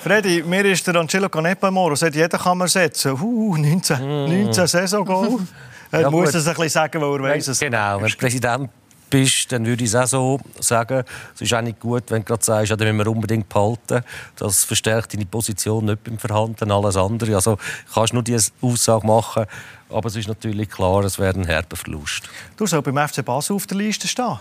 [0.00, 1.94] Freddy, mir ist der Angelo Canepa im Ohr.
[1.94, 3.12] Jeder kann man setzen.
[3.20, 4.44] Uh, 19, mm.
[4.46, 5.40] 19 Saison-Goal.
[5.90, 7.58] er ja, muss es ein bisschen sagen, weil er weiß es.
[7.58, 8.70] Genau, wenn du Präsident
[9.10, 11.04] bist, dann würde ich es auch so sagen.
[11.34, 14.02] Es ist auch nicht gut, wenn du gerade sagst, ja, den müssen wir unbedingt behalten.
[14.36, 17.34] Das verstärkt deine Position nicht beim Verhandeln, alles andere.
[17.34, 17.58] Also
[17.92, 19.46] kannst nur diese Aussage machen,
[19.88, 22.28] aber es ist natürlich klar, es wäre ein herber Verlust.
[22.56, 24.38] Du sollst beim FC Basel auf der Liste stehen.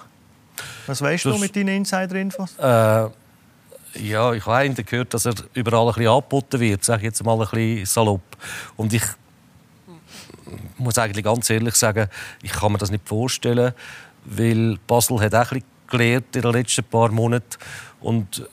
[0.88, 2.58] Was weißt das, du mit deinen Insider-Infos?
[2.58, 3.10] Äh,
[3.98, 7.34] ja, ich habe gehört, dass er überall ein bisschen angeboten wird, sage ich jetzt mal
[7.34, 8.22] ein bisschen salopp.
[8.76, 9.04] Und ich
[10.78, 12.08] muss eigentlich ganz ehrlich sagen,
[12.42, 13.74] ich kann mir das nicht vorstellen,
[14.26, 17.58] weil Basel hat auch ein gelernt in den letzten paar Monaten
[18.02, 18.48] und,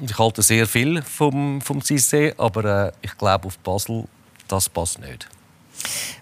[0.00, 4.04] und ich halte sehr viel vom, vom Cissé, aber äh, ich glaube auf Basel,
[4.48, 5.28] das passt nicht.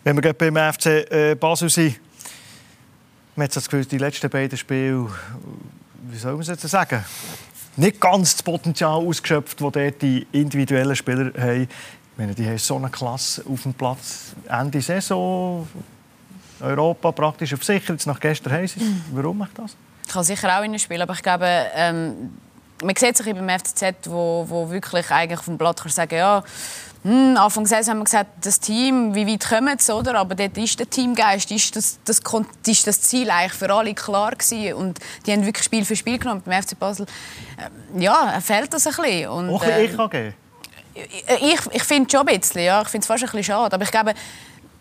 [0.04, 2.00] Wenn wir beim FC äh, Basel sind,
[3.36, 5.08] man hat das Gefühl, die letzten beiden Spiele,
[6.10, 7.04] wie soll man es jetzt sagen,
[7.76, 11.62] nicht ganz das Potenzial ausgeschöpft, das dort die individuellen Spieler haben.
[11.62, 14.34] Ich meine, die haben so eine Klasse auf dem Platz.
[14.46, 15.66] Ende Saison,
[16.62, 17.92] Europa praktisch auf sicher.
[17.92, 18.80] Jetzt nach gestern haben sie
[19.12, 19.76] Warum macht das?
[20.06, 22.30] Ich kann sicher auch in spielen, aber ich glaube, ähm,
[22.82, 26.42] man sieht sich beim FCZ, wo, wo wirklich eigentlich dem Blatt kann sagen ja,
[27.04, 30.14] hm, Anfang Saison haben wir gesagt, das Team, wie weit kommen sie, oder?
[30.16, 32.20] Aber dort ist der Teamgeist, ist das, das,
[32.66, 34.74] ist das Ziel eigentlich für alle klar gewesen.
[34.74, 36.42] Und die haben wirklich Spiel für Spiel genommen.
[36.44, 37.06] Beim FC Basel,
[37.58, 39.28] äh, ja, fehlt das ein bisschen.
[39.30, 40.32] Und, Auch äh, ich AG?
[40.94, 42.82] Ich, ich finde es schon ein bisschen, ja.
[42.82, 43.74] Ich finde es fast ein bisschen schade.
[43.74, 44.14] Aber ich glaube,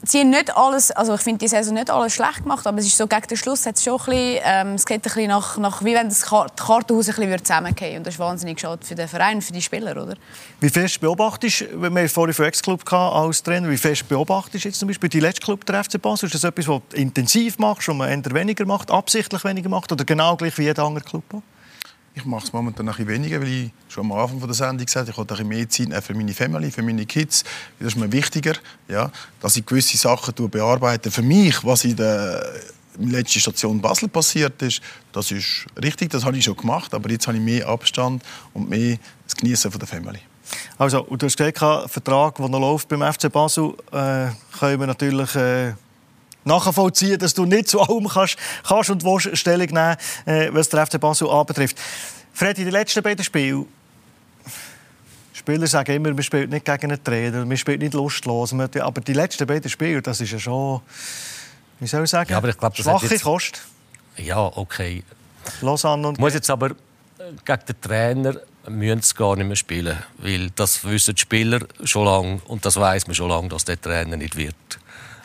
[0.04, 2.86] sie haben nicht alles, also ich finde die Saison nicht alles schlecht gemacht, aber es
[2.86, 5.28] ist so gegen den Schluss hat es schon ein bisschen, ähm, es geht ein bisschen
[5.28, 8.96] nach, nach wie wenn das Kartenhaus ein bisschen zusammengehen und das ist wahnsinnig schade für
[8.96, 10.16] den Verein, für die Spieler, oder?
[10.60, 14.80] Wie fest beobachtest du, wir vorhin von Ex-Club als Trainer, wie fest beobachtest du jetzt
[14.80, 16.28] zum Beispiel die letzte Club der FC Basel?
[16.28, 19.92] Ist das etwas, was du intensiv machst und man eher weniger macht, absichtlich weniger macht
[19.92, 21.24] oder genau gleich wie jeder andere Club?
[21.34, 21.42] Auch?
[22.13, 25.34] Ich mache es momentan ein weniger, weil ich schon am Anfang der Sendung gesagt habe,
[25.34, 27.45] ich ein mehr Zeit für meine Family, für meine Kids.
[27.80, 28.54] Das ist mir wichtiger,
[28.89, 31.10] ja, dass ich gewisse Sachen bearbeite.
[31.10, 32.45] Für mich, was in der
[32.97, 34.82] letzten Station Basel passiert ist,
[35.13, 38.21] das ist richtig, das habe ich schon gemacht, aber jetzt habe ich mehr Abstand
[38.54, 40.19] und mehr das Genießen von der Family.
[40.78, 44.28] Also, du hast gesagt, Vertrag, der noch läuft beim FC Basel, äh,
[44.60, 45.34] können wir natürlich...
[45.36, 45.74] Äh
[46.43, 50.86] nachvollziehen, dass du nicht zu allem kannst, kannst und willst Stellung nehmen, äh, was der
[50.86, 51.77] FC Basel anbetrifft.
[52.34, 53.65] Freddy, die letzten beiden Spiele,
[55.34, 58.54] Spieler sagen immer, man spielt nicht gegen einen Trainer, man spielt nicht lustlos.
[58.54, 60.82] Aber die letzten beiden Spiele, das ist ja schon,
[61.80, 63.23] wie soll ich sagen, ja, aber ich glaub, schwache jetzt...
[63.23, 63.62] Kost.
[64.17, 65.04] Ja, okay.
[65.62, 66.19] Lausanne und...
[66.19, 66.69] Muss jetzt aber
[67.43, 68.36] gegen den Trainer
[68.67, 72.75] müssen sie gar nicht mehr spielen, weil das wissen die Spieler schon lange und das
[72.75, 74.56] weiß man schon lange, dass der Trainer nicht wird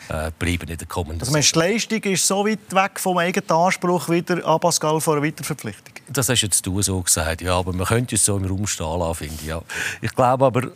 [0.09, 4.09] äh, bleiben in der kommenden also, Die Leistung ist so weit weg vom eigenen Anspruch
[4.09, 5.93] wieder an Pascal vor einer Weiterverpflichtung?
[6.09, 8.99] Das hast jetzt du so gesagt, ja, aber man könnte es so im Raum stehen
[8.99, 9.47] lassen, finde ich.
[9.47, 9.61] Ja.
[10.01, 10.71] Ich glaube aber,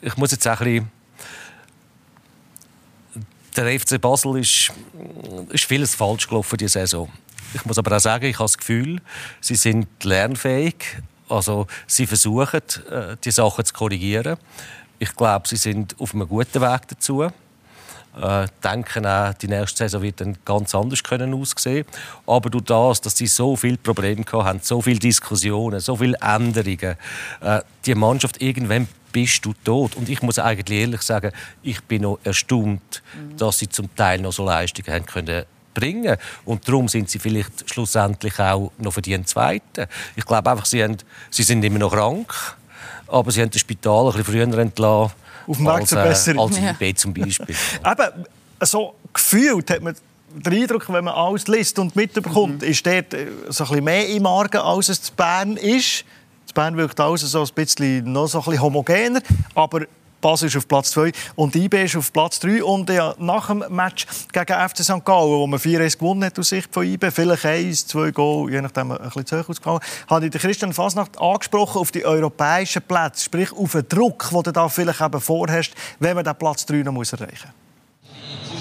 [0.00, 0.90] ich muss jetzt auch ein bisschen
[3.56, 4.70] der FC Basel ist,
[5.50, 7.10] ist vieles falsch gelaufen diese Saison.
[7.54, 9.00] Ich muss aber auch sagen, ich habe das Gefühl,
[9.40, 10.76] sie sind lernfähig.
[11.28, 14.36] Also sie versuchen, äh, die Sachen zu korrigieren.
[14.98, 17.28] Ich glaube, sie sind auf einem guten Weg dazu
[18.20, 21.86] äh, denken auch, die nächste Saison wird dann ganz anders können aussehen.
[22.26, 26.96] Aber durch das, dass sie so viele Probleme haben, so viele Diskussionen, so viele Änderungen,
[27.40, 29.96] äh, die Mannschaft irgendwann bist du tot.
[29.96, 33.36] Und ich muss eigentlich ehrlich sagen, ich bin noch erstaunt, mhm.
[33.36, 36.16] dass sie zum Teil noch so Leistungen haben können bringen.
[36.44, 39.86] Und darum sind sie vielleicht schlussendlich auch noch für die Zweiten.
[40.16, 40.96] Ich glaube einfach, sie, haben,
[41.30, 42.32] sie sind immer noch krank,
[43.08, 45.12] aber sie haben das Spital ein bisschen früher entlassen
[45.46, 46.48] auf dem Weg zur Besserung.
[46.48, 47.54] Als IB zum Beispiel.
[47.84, 48.24] Eben,
[48.60, 49.94] so gefühlt hat man
[50.34, 52.68] den Eindruck, wenn man alles liest und mitbekommt, mhm.
[52.68, 56.04] ist dort äh, so ein bisschen mehr im Argen, als es zu Bern ist.
[56.48, 59.20] In Bern wirkt alles so ein bisschen, noch so ein bisschen homogener.
[59.54, 59.82] Aber
[60.26, 62.64] Basel ist auf Platz 2 und IB ist auf Platz 3.
[62.64, 65.04] Und ja, nach dem Match gegen FC St.
[65.04, 68.60] Gallen, wo man 4-1 gewonnen hat aus Sicht von IB, vielleicht 1, 2 Goal, je
[68.60, 73.22] nachdem ein bisschen zu hoch ausgefallen, habe ich Christian Fasnacht angesprochen auf die europäischen Plätze,
[73.22, 76.78] sprich auf den Druck, den du da vielleicht eben vorhast, wenn man den Platz 3
[76.78, 77.65] noch erreichen muss.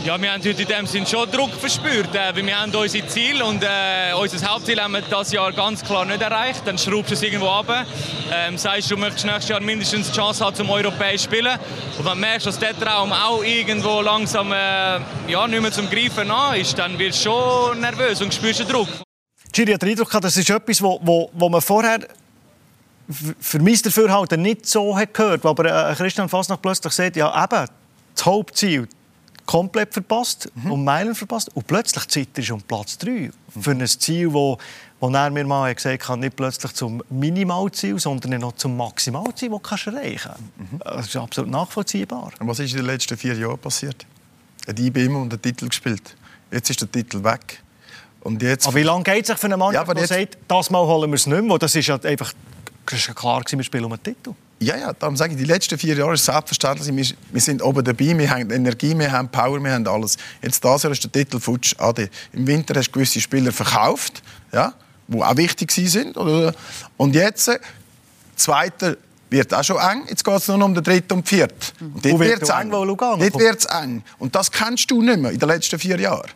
[0.05, 3.07] Ja, wir haben heute in dem Sinn schon Druck verspürt, äh, weil wir haben unsere
[3.07, 6.61] Ziel und äh, unser Hauptziel haben wir dieses Jahr ganz klar nicht erreicht.
[6.63, 7.87] Dann schraubst du es irgendwo ab.
[8.31, 11.57] Ähm, sagst du, möchtest nächstes Jahr mindestens die Chance haben, zum europäisch spielen.
[11.97, 15.89] Und wenn du merkst, dass der Traum auch irgendwo langsam äh, ja, nicht mehr zum
[15.89, 18.89] Greifen nah ist, dann wirst du schon nervös und spürst den Druck.
[19.51, 22.07] Giri hat den Eindruck gehabt, das ist etwas, wo, wo, wo man vorher
[23.39, 27.67] für mich Dafürhalten nicht so hat gehört, aber äh, Christian Fasnacht plötzlich sagt, ja eben,
[28.13, 28.87] das Hauptziel,
[29.45, 30.71] komplett verpasst mhm.
[30.71, 31.49] und Meilen verpasst.
[31.53, 33.11] Und plötzlich Zeit ist um Platz 3.
[33.11, 33.61] Mhm.
[33.61, 34.57] Für ein Ziel, wo,
[34.99, 39.61] wo er mir mal gesagt hat, nicht plötzlich zum Minimalziel, sondern noch zum Maximalziel, das
[39.63, 40.79] kannst du erreichen mhm.
[40.83, 42.31] Das ist absolut nachvollziehbar.
[42.39, 44.05] Und was ist in den letzten vier Jahren passiert?
[44.65, 46.15] Er hat IB immer um den Titel gespielt.
[46.51, 47.61] Jetzt ist der Titel weg.
[48.21, 48.65] Und jetzt...
[48.67, 50.09] Aber wie lange geht es sich für einen Mann, ja, der jetzt...
[50.09, 51.59] sagt, das Mal holen wir es nicht mehr?
[51.59, 52.33] Das ist ja einfach
[52.85, 54.33] das ist ja klar, wir spielen um den Titel.
[54.59, 57.83] Ja, ja, darum sage ich, die letzten vier Jahre ist selbstverständlich, wir, wir sind oben
[57.83, 60.15] dabei, wir haben Energie, wir haben Power, wir haben alles.
[60.41, 61.75] Jetzt das Jahr ist der Titel futsch.
[61.77, 62.09] Ade.
[62.31, 64.73] Im Winter hast du gewisse Spieler verkauft, ja,
[65.07, 66.15] die auch wichtig sind.
[66.15, 67.59] Und jetzt, äh,
[68.35, 68.95] zweiter
[69.29, 70.03] wird auch schon eng.
[70.09, 71.55] Jetzt geht es nur noch um den dritten und vierten.
[71.81, 72.71] Und dort wird es eng.
[72.71, 74.03] Dort wird es eng.
[74.19, 76.29] Und das kennst du nicht mehr in den letzten vier Jahren.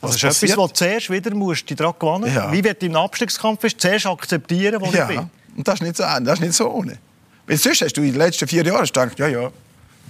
[0.00, 2.52] Das ist etwas, was du zuerst wieder musst, daran gewinnen ja.
[2.52, 5.10] Wie wird im Abstiegskampf ist, zuerst akzeptieren, wo ja.
[5.10, 5.30] ich bin.
[5.56, 6.98] Und das ist nicht so, das ist nicht so ohne.
[7.48, 9.50] Weil sonst hast du in den letzten vier Jahren gedacht, ja, ja,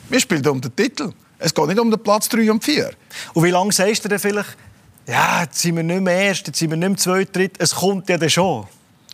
[0.08, 1.12] wir spielen um den Titel.
[1.38, 2.90] Es geht nicht um den Platz 3 und 4.
[3.32, 4.56] Und wie lange sagst du denn vielleicht,
[5.06, 7.74] ja, jetzt sind wir nicht mehr Erst, jetzt sind wir nicht mehr Zweit, Dritt, es
[7.74, 8.66] kommt ja dann schon?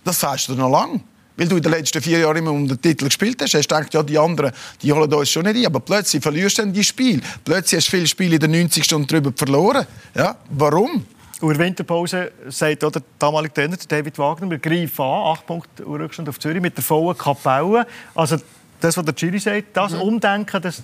[0.03, 1.01] Das sagst du noch lange.
[1.37, 3.55] Weil du in den letzten vier Jahren immer um den Titel gespielt hast.
[3.55, 5.67] Hast du gedacht, ja, die anderen die holen uns schon nicht ein.
[5.67, 7.21] Aber plötzlich verlierst du dann die Spiel.
[7.45, 9.87] Plötzlich hast du viele Spiele in den 90 Stunden drüber verloren.
[10.15, 11.05] Ja, warum?
[11.41, 15.47] Und in der Winterpause sagt auch der damalige Trainer David Wagner, wir greifen an, 8
[15.47, 17.87] Punkte Rückstand auf Zürich mit der vollen Kapelle.
[18.15, 18.37] Also
[18.81, 20.01] das, was der Chiri sagt, das mhm.
[20.01, 20.83] Umdenken, das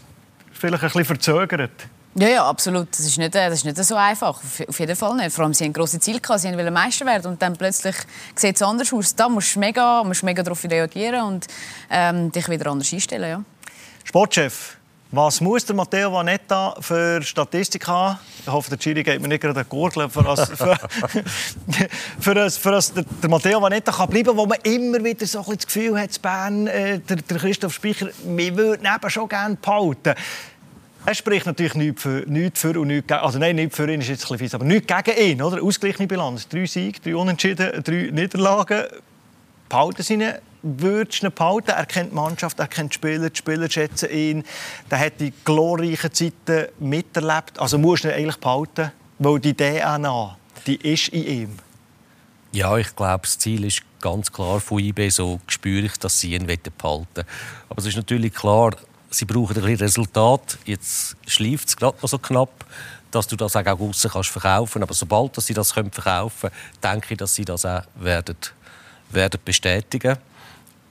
[0.53, 1.71] vielleicht ein bisschen verzögert.
[2.17, 2.89] Ja, ja, absolut.
[2.91, 4.41] Das ist nicht, das ist nicht so einfach.
[4.69, 5.33] Auf jeden Fall nicht.
[5.33, 7.95] Vor allem, sie haben grosse Ziele gehabt, sie wollten Meister werden und dann plötzlich
[8.35, 9.15] sieht es anders aus.
[9.15, 11.47] Da musst du mega, musst mega darauf reagieren und
[11.89, 13.31] ähm, dich wieder anders einstellen.
[13.31, 13.45] Ja.
[14.03, 14.77] Sportchef,
[15.13, 18.19] was muss der Matteo Vanetta für Statistik haben?
[18.43, 20.79] Ich hoffe, der Chiri geht mir nicht gerade den Gurgel, für das, für,
[22.21, 25.41] für, das, für das der, der Matteo Vanetta kann bleiben, wo man immer wieder so
[25.41, 29.57] ein das Gefühl hat, Bern, äh, der, der Christoph Speicher, wir würden eben schon gerne
[29.57, 30.15] behalten.
[31.07, 33.21] Er spricht natürlich nichts für, nichts für und nichts gegen.
[33.21, 35.43] Also nein, nicht für ihn ist jetzt ein bisschen fies, aber nichts gegen ihn.
[35.43, 35.63] Oder?
[35.63, 36.47] Ausgeglichene Bilanz.
[36.47, 38.85] Drei Siege, drei Unentschieden, drei Niederlagen.
[39.69, 41.71] Behalten sie ihn würdest du ihn behalten?
[41.71, 44.45] Er kennt die Mannschaft, er kennt die Spieler, die Spieler schätzen ihn.
[44.89, 47.59] Er hat die glorreichen Zeiten miterlebt.
[47.59, 51.57] Also musst du ihn eigentlich behalten, weil die DNA, die ist in ihm.
[52.53, 56.35] Ja, ich glaube, das Ziel ist ganz klar von IB, so spüre ich, dass sie
[56.35, 57.07] ihn behalten wollen.
[57.69, 58.73] Aber es ist natürlich klar,
[59.09, 60.59] sie brauchen ein bisschen Resultat.
[60.65, 62.65] Jetzt schleift es gerade noch so knapp,
[63.11, 64.83] dass du das auch außen kannst verkaufen.
[64.83, 68.37] Aber sobald dass sie das verkaufen können, denke ich, dass sie das auch werden,
[69.11, 70.19] werden bestätigen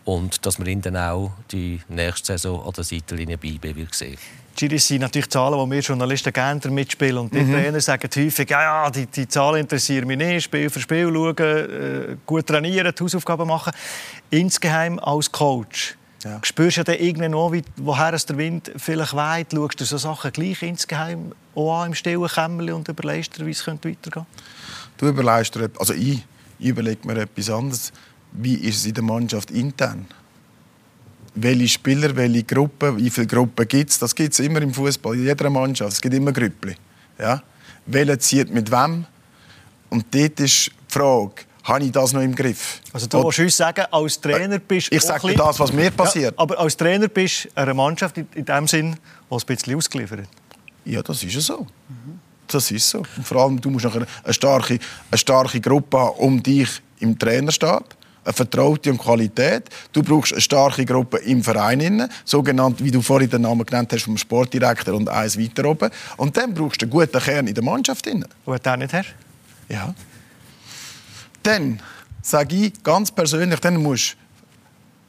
[0.10, 4.18] und dass wir ihn dann auch die nächste Saison an der Seitenlinie bei wird sehen.
[4.60, 7.20] Das sind natürlich Zahlen, die wir Journalisten gerne mitspielen.
[7.20, 7.54] Und die mhm.
[7.54, 10.46] Trainer sagen häufig, ja, ja die, die Zahlen interessieren mich nicht.
[10.46, 13.72] Spiel für Spiel schauen, äh, gut trainieren, die Hausaufgaben machen.
[14.32, 16.40] Insgeheim als Coach, ja.
[16.42, 19.54] spürst du ja irgendwann auch, wie, woher es der Wind vielleicht weht?
[19.54, 23.52] Schaust du so Sachen gleich insgeheim auch an im stillen Kämmerchen und überlegst dir, wie
[23.52, 24.26] es weitergehen könnte?
[24.98, 26.26] Du überlegst dir, also ich,
[26.58, 27.94] ich überlege mir etwas anderes
[28.32, 30.06] wie ist es in der Mannschaft intern?
[31.36, 34.00] Welche Spieler, welche Gruppen, wie viele Gruppen gibt es?
[34.00, 35.94] Das gibt es immer im Fußball, in jeder Mannschaft.
[35.94, 36.76] Es gibt immer Grüppli.
[37.18, 37.42] Ja?
[37.86, 39.06] Welcher zieht mit wem?
[39.90, 42.82] Und dort ist die Frage, habe ich das noch im Griff?
[42.94, 45.92] Also du willst uns sagen, als Trainer bist du Ich sage dir das, was mir
[45.92, 46.34] passiert.
[46.36, 48.96] Ja, aber als Trainer bist du einer Mannschaft in, dem Sinn,
[49.30, 50.28] die ein bisschen ausgeliefert
[50.86, 51.68] Ja, das ist ja so.
[51.88, 52.20] Mhm.
[52.48, 53.00] Das ist so.
[53.00, 54.80] Und vor allem, du musst eine starke,
[55.12, 59.70] eine starke Gruppe haben um dich im Trainerstab vertraute und Qualität.
[59.92, 64.04] Du brauchst eine starke Gruppe im Verein, sogenannt, wie du vorhin den Namen genannt hast,
[64.04, 65.90] vom Sportdirektor und eins weiter oben.
[66.18, 68.08] Und dann brauchst du einen guten Kern in der Mannschaft.
[68.46, 69.06] Wo hat der nicht her?
[69.68, 69.94] Ja.
[71.44, 71.80] Dann
[72.22, 74.14] sage ich ganz persönlich, dann musst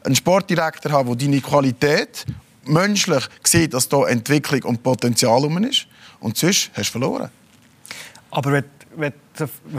[0.03, 2.25] du einen Sportdirektor haben, der deine Qualität
[2.65, 5.87] menschlich sieht, dass da Entwicklung und Potenzial ist.
[6.21, 7.31] Und sonst hast du verloren.
[8.31, 8.65] Aber wenn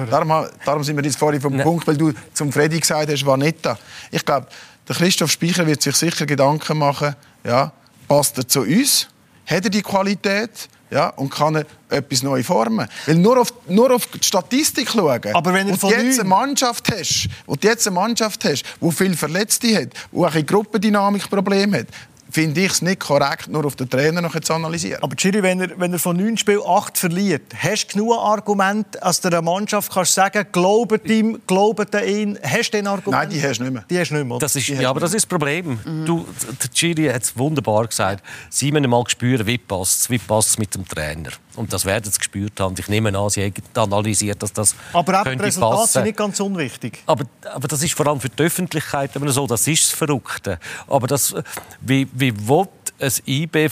[0.09, 1.63] Darum, darum sind wir jetzt vorhin vom ne.
[1.63, 3.77] Punkt, weil du zum Freddy gesagt hast, Vanetta.
[4.09, 4.47] Ich glaube,
[4.87, 7.71] der Christoph Speicher wird sich sicher Gedanken machen, ja,
[8.07, 9.07] passt er zu uns?
[9.45, 10.69] Hat er die Qualität?
[10.89, 12.85] Ja, und kann er etwas neu formen.
[13.05, 16.27] Weil nur auf, nur auf die Statistik schauen, Aber wenn er und von jetzt eine
[16.27, 20.45] Mannschaft hast, wo du jetzt eine Mannschaft hast, die viele Verletzte hat, die auch ein
[20.45, 21.87] Gruppendynamikproblem hat,
[22.31, 25.03] finde ich es nicht korrekt, nur auf den Trainer noch zu analysieren.
[25.03, 28.99] Aber Chiri, wenn er, wenn er von neun Spielen acht verliert, hast du genug Argumente,
[28.99, 32.39] dass du einer Mannschaft kannst sagen, glaubt ihm, glaubt an ihn.
[32.43, 33.23] Hast du den Argument?
[33.23, 33.85] Nein, die hast du nicht mehr.
[33.89, 34.39] Die hast du nicht mehr.
[34.39, 35.79] Das ist, ja, aber das ist das Problem.
[36.05, 36.25] Du,
[36.61, 38.23] der Giri hat es wunderbar gesagt.
[38.49, 41.31] Sie müssen mal spüren, wie passt wie passt mit dem Trainer.
[41.55, 42.75] Und das werden sie gespürt haben.
[42.77, 46.39] Ich nehme an, sie haben analysiert, dass das aber auch die Resultate sind nicht ganz
[46.39, 46.99] unwichtig.
[47.05, 50.59] Aber, aber das ist vor allem für die Öffentlichkeit immer so, das ist das Verrückte.
[50.87, 51.35] Aber das,
[51.81, 52.67] wie, wie will
[53.01, 53.69] ein IB,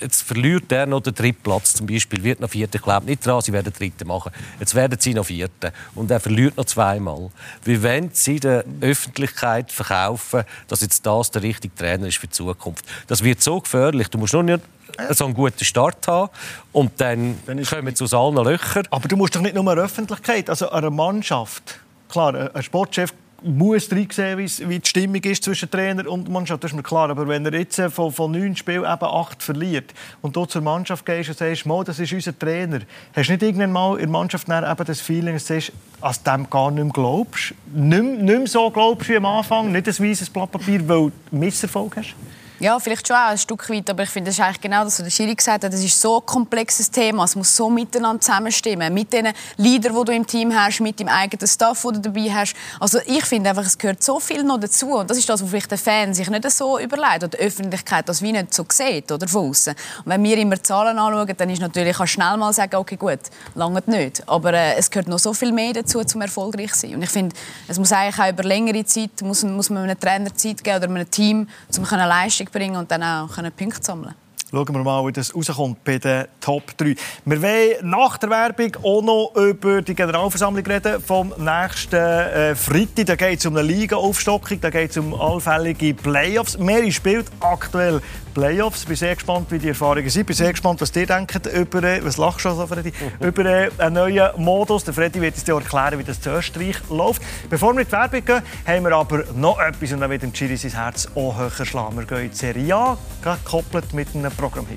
[0.00, 3.24] jetzt verliert er noch den dritten Platz zum Beispiel, wird noch Vierter, ich glaube nicht
[3.24, 4.32] dran, sie werden Dritten machen.
[4.58, 7.30] Jetzt werden sie noch Vierter und er verliert noch zweimal.
[7.64, 12.32] Wie wollen sie der Öffentlichkeit verkaufen, dass jetzt das der richtige Trainer ist für die
[12.32, 12.84] Zukunft?
[13.06, 14.08] Das wird so gefährlich.
[14.08, 14.62] Du musst nur nicht
[15.10, 16.30] so einen guten Start haben
[16.72, 18.86] und dann, kommen sie aus allen Löchern.
[18.90, 21.80] Aber du musst doch nicht nur eine Öffentlichkeit, also eine Mannschaft.
[22.08, 23.12] Klar, ein Sportchef
[23.46, 26.64] muss reinsehen, wie die Stimmung ist zwischen Trainer und Mannschaft.
[26.64, 27.10] Das ist mir klar.
[27.10, 30.62] Aber wenn er jetzt äh, von, von neun Spielen eben acht verliert und du zur
[30.62, 32.80] Mannschaft gehst und sagst, das ist unser Trainer,
[33.14, 36.50] hast du nicht irgendwann mal in der Mannschaft eben das Feeling, dass du du dem
[36.50, 37.54] gar nicht mehr glaubst?
[37.72, 41.36] Nicht, nicht mehr so glaubst wie am Anfang, nicht ein weißes Blatt Papier, weil du
[41.36, 42.14] Misserfolg hast?
[42.58, 44.98] Ja, vielleicht schon auch ein Stück weit, aber ich finde, das ist eigentlich genau das,
[44.98, 45.70] was der Schiri gesagt hat.
[45.70, 48.94] Das ist so ein komplexes Thema, es muss so miteinander zusammenstimmen.
[48.94, 49.28] Mit den
[49.58, 52.54] Leadern, die du im Team hast, mit dem eigenen Staff, den du dabei hast.
[52.80, 54.86] Also ich finde einfach, es gehört so viel noch dazu.
[54.94, 58.08] Und das ist das, was vielleicht der Fan sich nicht so überlegt oder die Öffentlichkeit
[58.08, 59.74] das wie nicht so sieht oder von außen.
[60.04, 62.96] Und wenn wir immer Zahlen anschauen, dann ist natürlich kannst du schnell mal sagen, okay
[62.96, 63.20] gut,
[63.54, 64.26] lange nicht.
[64.26, 66.94] Aber äh, es gehört noch so viel mehr dazu, um erfolgreich zu sein.
[66.94, 67.36] Und ich finde,
[67.68, 70.88] es muss eigentlich auch über längere Zeit muss, muss man einem Trainer Zeit geben oder
[70.88, 72.08] einem Team, um eine
[72.46, 74.14] Leistung bringen und dann auch können Punkte sammeln.
[74.48, 76.94] Schauen wir mal, wie das rauskommt bei den Top 3.
[77.24, 83.06] Wir wollen nach der Werbung auch noch über die Generalversammlung reden vom nächsten äh, Freitag.
[83.06, 86.58] Da geht es um eine Liga-Aufstockung, da geht es um allfällige Playoffs.
[86.58, 88.00] Mary spielt aktuell
[88.36, 88.82] Playoffs.
[88.82, 90.20] Ich bin sehr gespannt, wie die Erfahrungen sind.
[90.20, 93.46] Ich bin sehr gespannt, was ihr denkt über, was lachst du schon so, Freddy, über
[93.46, 94.84] äh, einen neuen Modus.
[94.84, 97.22] Der Freddy wird uns dir erklären, wie das zu Österreich läuft.
[97.48, 100.34] Bevor wir in die Werbung gehen, haben wir aber noch etwas und dann wird dem
[100.34, 101.96] Chiri sein Herz auch höher schlagen.
[101.96, 104.76] Wir gehen in die Serie A, gekoppelt mit einem Programm hier.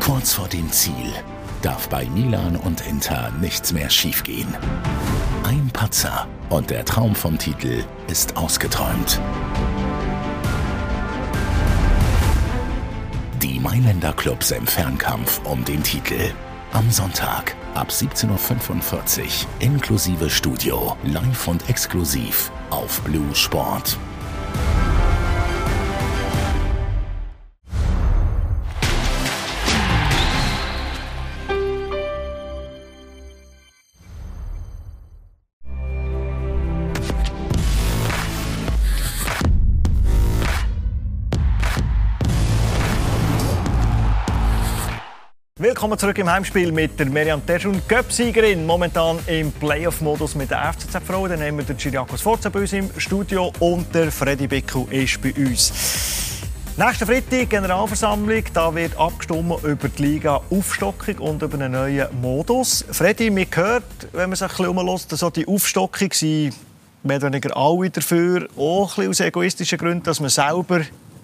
[0.00, 1.12] Kurz vor dem Ziel
[1.60, 4.56] darf bei Milan und Inter nichts mehr schiefgehen.
[5.44, 9.20] Ein Patzer und der Traum vom Titel ist ausgeträumt.
[13.62, 16.32] Mailänder Clubs im Fernkampf um den Titel.
[16.72, 19.26] Am Sonntag ab 17.45 Uhr
[19.60, 23.98] inklusive Studio, live und exklusiv auf Blue Sport.
[45.82, 51.04] Willkommen zurück im Heimspiel mit der Meriam Terschun, Göpsiegerin, momentan im Playoff-Modus mit der FCZ
[51.04, 51.30] Frauen.
[51.30, 55.20] Dann haben wir den Chiriakos Forza bei uns im Studio und der Freddy Bickel ist
[55.20, 55.72] bei uns.
[56.76, 62.84] Nächsten Freitag Generalversammlung, da wird abgestimmt über die Liga-Aufstockung und über einen neuen Modus.
[62.88, 66.54] Freddy, mir gehört, wenn man sich ein bisschen dass die Aufstockung sind
[67.02, 70.82] mehr oder weniger alle dafür, auch ein bisschen aus egoistischen Gründen, dass man selber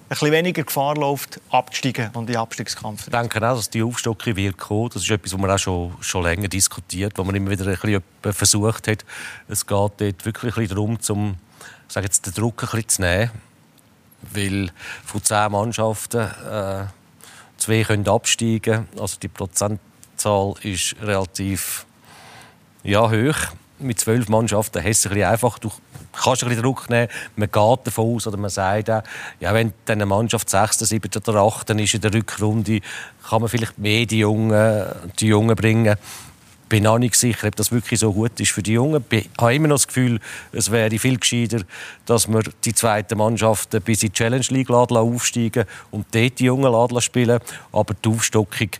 [0.09, 3.06] bisschen weniger Gefahr läuft, abzusteigen und in Abstiegskampf.
[3.06, 4.90] Ich denke auch, dass die Aufstockung wird kommen.
[4.92, 7.76] Das ist etwas, was man auch schon, schon länger diskutiert, wo man immer wieder ein
[7.76, 8.02] bisschen
[8.32, 9.04] versucht hat.
[9.48, 11.36] Es geht dort wirklich ein bisschen darum, zum,
[11.88, 13.30] sage jetzt, den Druck ein bisschen zu nehmen.
[14.32, 14.70] Weil
[15.04, 16.86] von zehn Mannschaften äh,
[17.59, 21.86] zwei können absteigen Also die Prozentzahl ist relativ
[22.82, 23.36] ja, hoch.
[23.81, 25.59] Mit zwölf Mannschaften hast du ein einfach.
[25.59, 25.70] Du
[26.12, 27.09] kannst ein Druck nehmen.
[27.37, 29.03] Man geht davon aus, oder man sagt auch,
[29.39, 31.11] ja, wenn eine Mannschaft 6., 7.
[31.29, 31.70] oder 8.
[31.70, 32.81] ist in der Rückrunde,
[33.29, 34.85] kann man vielleicht mehr die Jungen,
[35.20, 35.97] die Jungen bringen.
[36.64, 39.03] Ich bin auch nicht sicher, ob das wirklich so gut ist für die Jungen.
[39.11, 40.20] Ich habe immer noch das Gefühl,
[40.53, 41.62] es wäre viel gescheiter,
[42.05, 47.01] dass wir die zweiten Mannschaften bis in die Challenge League aufsteigen und dort die Jungen
[47.01, 47.41] spielen.
[47.72, 48.70] Aber die Aufstockung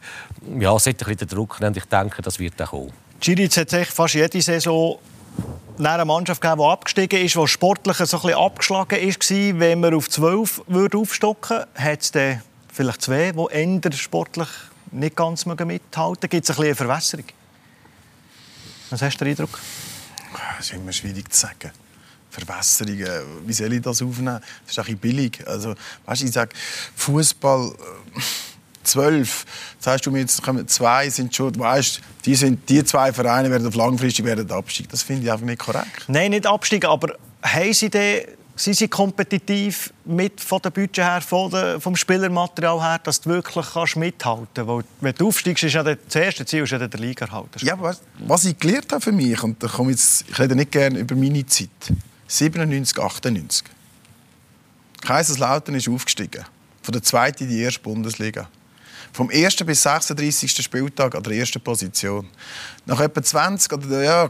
[0.59, 1.77] ja, sollte ein bisschen den Druck nehmen.
[1.77, 3.08] Ich denke, das wird auch kommen.
[3.21, 4.99] Giric hat fast jede Saison
[5.79, 9.61] eine Mannschaft gegeben, die abgestiegen ist, die sportlich so ein abgeschlagen war.
[9.61, 12.43] Wenn man auf 12 würde aufstocken würde, hat es dann
[12.73, 14.49] vielleicht zwei, die eher sportlich
[14.91, 16.31] nicht ganz mithalten.
[16.31, 17.27] Gibt es ein eine Verwässerung?
[18.91, 19.59] Was hast du den Eindruck?
[20.57, 21.73] Das ist immer schwierig zu sagen.
[22.31, 23.47] Verwässerungen.
[23.47, 24.41] Wie soll ich das aufnehmen?
[24.67, 25.47] Das ist ein bisschen billig.
[25.47, 25.75] Also,
[26.07, 26.55] weißt, ich sage,
[26.97, 28.21] Fußball äh,
[28.89, 29.45] zwölf.
[29.79, 33.67] Sagst du mir jetzt kommen zwei sind schon, weißt, die sind die zwei Vereine werden
[33.67, 34.89] auf langfristig werden absteigen.
[34.91, 36.05] Das finde ich einfach nicht korrekt.
[36.09, 38.23] Nein, nicht absteigen, aber haben Sie den
[38.59, 43.31] sind sie kompetitiv mit von der Budget her, von der, vom Spielermaterial her, dass du
[43.31, 44.69] wirklich kannst mithalten kannst?
[44.69, 47.65] Weil, wenn du aufsteigst, ist ja das erste Ziel ist ja der Liga erhalten.
[47.65, 50.73] Ja, was, was ich gelernt habe für mich, und da komme jetzt, ich rede nicht
[50.73, 51.69] gerne über meine Zeit,
[52.27, 53.65] 97, 98.
[55.01, 56.45] Kaiserslautern ist aufgestiegen.
[56.83, 58.49] Von der zweiten in die erste Bundesliga.
[59.13, 59.57] Vom 1.
[59.57, 60.63] bis 36.
[60.63, 62.29] Spieltag an der ersten Position.
[62.87, 64.29] Nach etwa 20 oder ja,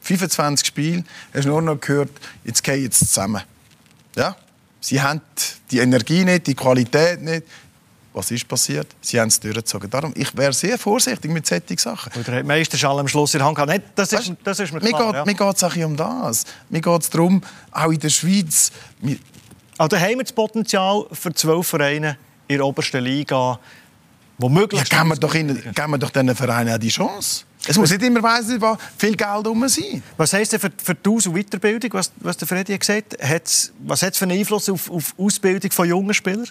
[0.00, 2.10] 25 Spielen hast du nur noch gehört,
[2.44, 3.42] jetzt gehen jetzt zusammen.
[4.16, 4.36] Ja?
[4.80, 5.20] Sie haben
[5.70, 7.44] die Energie nicht, die Qualität nicht.
[8.12, 8.88] Was ist passiert?
[9.00, 9.88] Sie haben es durchgezogen.
[9.88, 12.12] Darum, ich wäre sehr vorsichtig mit solchen Sachen.
[12.20, 13.70] Oder hat Meisterschall am Schluss in der Hand gehabt?
[13.70, 15.24] Nicht, das, ist, das ist mir klar.
[15.24, 15.86] Mir geht es ja.
[15.86, 16.44] um das.
[16.68, 17.40] Mir geht es darum,
[17.70, 18.72] auch in der Schweiz...
[19.78, 23.60] Also haben wir das Potenzial für zwölf Vereine in der obersten Liga,
[24.40, 27.44] wo möglich ja, geben wir doch, in, geben wir doch diesen Vereinen auch die Chance.
[27.66, 28.46] Es muss nicht immer weiss,
[28.96, 30.02] viel Geld um sein.
[30.16, 33.72] Was heisst denn für, für die Aus- und Weiterbildung, was, was der Freddy gesagt hat?
[33.80, 36.48] Was hat es für einen Einfluss auf, auf die Ausbildung von jungen Spielern?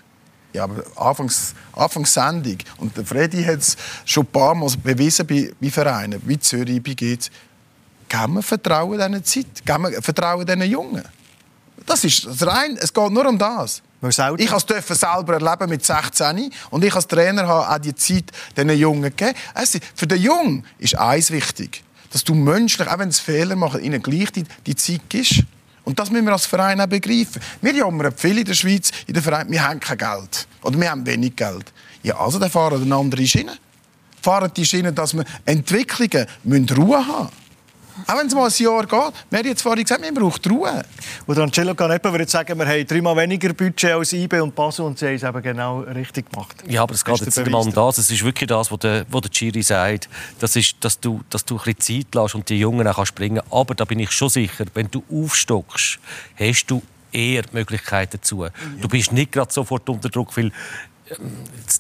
[0.53, 2.57] Ja, aber Anfangs, Anfangs Sendung.
[2.77, 3.75] Und der Freddy hat es
[4.05, 7.31] schon ein paar Mal bewiesen bei, bei Vereinen, wie Zürich, bei GZ.
[8.07, 9.65] Geben wir Vertrauen diesen Zeit?
[9.65, 11.03] Geben wir Vertrauen diesen Jungen?
[11.85, 13.81] Das ist rein, es geht nur um das.
[14.01, 18.69] Ich durfte selber erleben mit 16 und ich als Trainer habe auch die Zeit diesen
[18.69, 19.35] Jungen gegeben.
[19.95, 24.01] Für den Jungen ist eins wichtig, dass du menschlich, auch wenn sie Fehler machen, ihnen
[24.01, 25.43] gleich die, die Zeit gibst.
[25.83, 27.41] Und das müssen wir als Verein auch begreifen.
[27.61, 30.47] Wir jammern viel in der Schweiz, in der Verein, wir haben kein Geld.
[30.61, 31.73] Oder wir haben wenig Geld.
[32.03, 33.57] Ja, also dann fahren eine andere Schiene.
[34.21, 37.48] Fahren die Schiene, dass wir Entwicklungen Ruhe haben müssen.
[38.07, 39.13] Auch wenn es mal ein Jahr geht.
[39.29, 40.83] Wir haben jetzt vorhin gesagt, wir brauchen Ruhe.
[41.25, 44.99] Und Angelo Canepa würde sagen, wir haben dreimal weniger Budget als IB und Basel und
[44.99, 46.55] sie haben es eben genau richtig gemacht.
[46.67, 47.97] Ja, aber es geht jetzt nicht mal um das.
[47.97, 50.09] Es ist wirklich das, was der, was der Chiri sagt.
[50.39, 53.37] Das ist, dass du, dass du ein bisschen Zeit lässt und die Jungen auch springen
[53.37, 53.53] kannst.
[53.53, 55.99] Aber da bin ich schon sicher, wenn du aufstockst,
[56.37, 56.81] hast du
[57.11, 58.45] eher die Möglichkeit dazu.
[58.45, 58.51] Ja.
[58.81, 60.51] Du bist nicht gerade sofort unter Druck, weil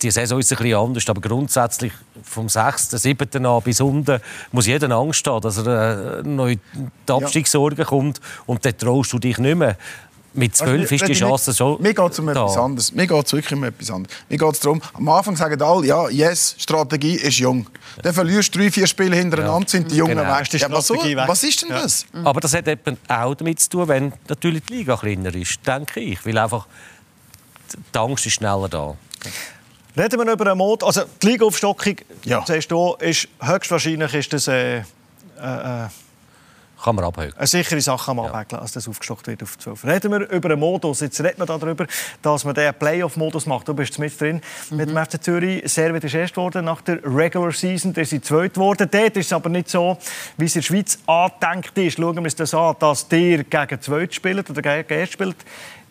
[0.01, 3.45] die Saison ist ein bisschen anders, aber grundsätzlich vom 6., 7.
[3.45, 4.19] an bis unten
[4.51, 9.13] muss jeder Angst haben, dass er äh, noch in die Abstiegssorgen kommt und dann traust
[9.13, 9.77] du dich nicht mehr.
[10.33, 11.81] Mit zwölf ist die Chance schon.
[11.81, 12.31] Mir geht es um da.
[12.33, 12.93] etwas anderes.
[12.93, 14.15] Mir geht es wirklich um etwas anderes.
[14.29, 17.65] Mir geht es darum, am Anfang sagen alle, ja, yes, Strategie ist jung.
[18.03, 19.67] Dann verlierst du drei, vier Spiele hintereinander, ja.
[19.67, 20.37] sind die Jungen genau.
[20.37, 20.53] weg.
[20.53, 21.81] Ja, was, so, was ist denn ja.
[21.81, 22.05] das?
[22.23, 25.99] Aber das hat eben auch damit zu tun, wenn natürlich die Liga kleiner ist, denke
[25.99, 26.23] ich.
[26.25, 26.67] Weil einfach
[27.93, 28.95] die Angst ist schneller da.
[29.97, 30.83] Reden wir über einen Mod.
[30.83, 32.43] Also die Ligaufstockung, ja.
[32.45, 35.87] siehst du, ist höchstwahrscheinlich ist das äh, äh,
[36.81, 37.13] kann man.
[37.13, 38.59] Eine sichere Sache kann man ja.
[38.59, 39.83] als das aufgestockt wird auf 12.
[39.83, 41.01] Reden wir über einen Modus.
[41.01, 41.85] Jetzt reden wir darüber,
[42.21, 43.67] dass man den Playoff-Modus macht.
[43.67, 44.77] Du bist mit drin mhm.
[44.77, 45.69] mit dem FC Zürich.
[45.69, 47.93] Servet ist erst worden nach der Regular Season.
[47.93, 48.87] Der ist zweit geworden.
[48.89, 49.97] Dort ist es aber nicht so,
[50.37, 51.97] wie es in der Schweiz angedenkt ist.
[51.97, 55.37] Schauen wir uns das an, dass der gegen zweit spielt oder gegen erst spielt.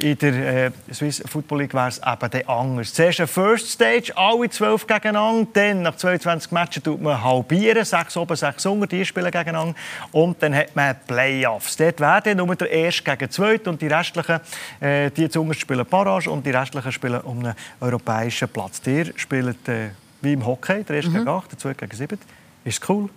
[0.00, 2.94] In der äh, Swiss Football League wäre es eben anders.
[2.94, 5.48] Zuerst eine First Stage, alle zwölf gegeneinander.
[5.52, 7.84] Dann, nach 22 Matches, tut man halbieren.
[7.84, 9.74] Sechs oben, sechs unten, die spielen gegeneinander.
[10.12, 11.76] Und dann hat man Playoffs.
[11.76, 14.38] Dort werden nur der Erste gegen Zweite und die restlichen,
[14.78, 18.80] äh, die zu spielen Barrage und die restlichen spielen um einen europäischen Platz.
[18.80, 19.88] Die spielen äh,
[20.20, 21.14] wie im Hockey, der Erste mhm.
[21.14, 22.20] gegen Acht, der Zweite gegen Sieben.
[22.64, 23.10] Ist cool?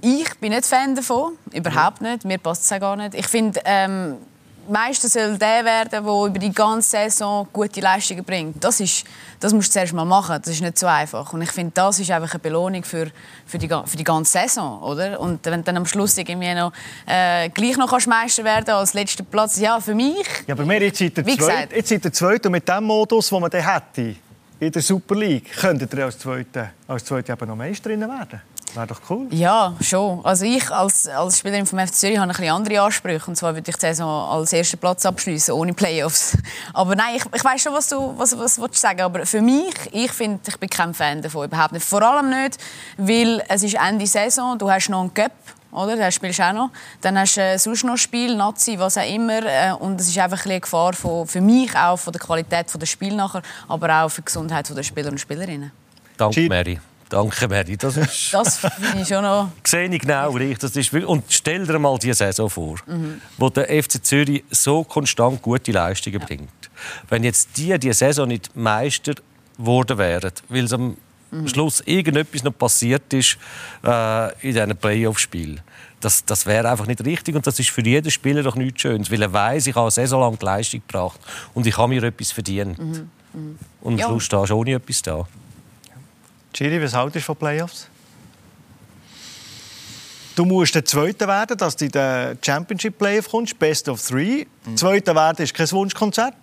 [0.00, 2.24] Ich bin nicht Fan davon, überhaupt nicht.
[2.24, 3.16] Mir passt es gar nicht.
[3.16, 4.18] Ich finde, ähm,
[4.68, 8.62] Meister soll der werden, der über die ganze Saison gute Leistungen bringt.
[8.62, 9.04] Das, ist,
[9.40, 10.40] das musst du zuerst mal machen.
[10.42, 11.32] Das ist nicht so einfach.
[11.32, 13.10] Und ich finde, das ist einfach eine Belohnung für,
[13.46, 14.82] für, die, für die ganze Saison.
[14.82, 15.18] Oder?
[15.20, 16.72] Und wenn du dann am Schluss irgendwie noch,
[17.06, 20.26] äh, gleich noch kannst Meister werden als letzter Platz, ja, für mich...
[20.46, 23.28] Ja, aber wir jetzt seid der Zweite, jetzt seid der Zweite und mit dem Modus,
[23.28, 24.16] den man dann hätte
[24.60, 28.40] in der Super League, könntet ihr als Zweite, als Zweite eben noch Meisterin werden.
[28.74, 29.26] Wäre doch cool.
[29.30, 30.24] Ja, schon.
[30.24, 33.26] Also ich als, als Spielerin vom FC Zürich habe ein bisschen andere Ansprüche.
[33.26, 36.36] Und zwar würde ich die Saison als ersten Platz abschließen, ohne Playoffs.
[36.74, 39.74] Aber nein, ich, ich weiß schon, was du was, was, was sagen Aber für mich,
[39.92, 41.46] ich finde, ich bin kein Fan davon.
[41.46, 41.84] Überhaupt nicht.
[41.84, 42.58] Vor allem nicht,
[42.96, 45.32] weil es ist Ende Saison, du hast noch einen Cup.
[45.70, 45.96] Oder?
[45.96, 46.70] Den spielst du auch noch.
[47.00, 49.42] Dann hast du äh, sonst noch Spiel, Nazi, was auch immer.
[49.44, 52.66] Äh, und es ist einfach ein eine Gefahr von, für mich auch von der Qualität
[52.74, 55.70] des Spiels nachher, aber auch für die Gesundheit der Spieler und Spielerinnen.
[56.16, 56.80] Danke, Mary.
[57.08, 57.76] Danke, Mary.
[57.76, 59.50] Das, ist das finde ich schon noch...
[59.64, 60.58] Sehe ich genau richtig.
[60.58, 63.20] Das ist und stell dir mal diese Saison vor, mhm.
[63.36, 66.26] wo der FC Zürich so konstant gute Leistungen ja.
[66.26, 66.50] bringt.
[67.08, 69.14] Wenn jetzt die diese Saison nicht Meister
[69.56, 70.96] geworden wären, weil sie am
[71.30, 73.38] am Schluss irgendetwas noch passiert ist
[73.84, 75.60] äh, in diesen Playoff-Spielen.
[76.00, 79.10] Das, das wäre einfach nicht richtig und das ist für jeden Spieler doch nichts Schönes,
[79.10, 81.20] weil er weiß, ich habe eine Saison lang die Leistung gebracht
[81.54, 82.78] und ich habe mir etwas verdient.
[82.78, 83.10] Mhm.
[83.32, 83.58] Mhm.
[83.80, 84.06] Und am Ja.
[84.06, 85.26] Schluss stehst du ohne etwas da.
[86.52, 87.88] Giri, was haltest du von Playoffs?
[90.38, 94.46] Du musst der Zweite werden, dass du in den Championship Playoff kommst, Best of Three.
[94.76, 96.34] Zweiter werden ist kein Wunschkonzert.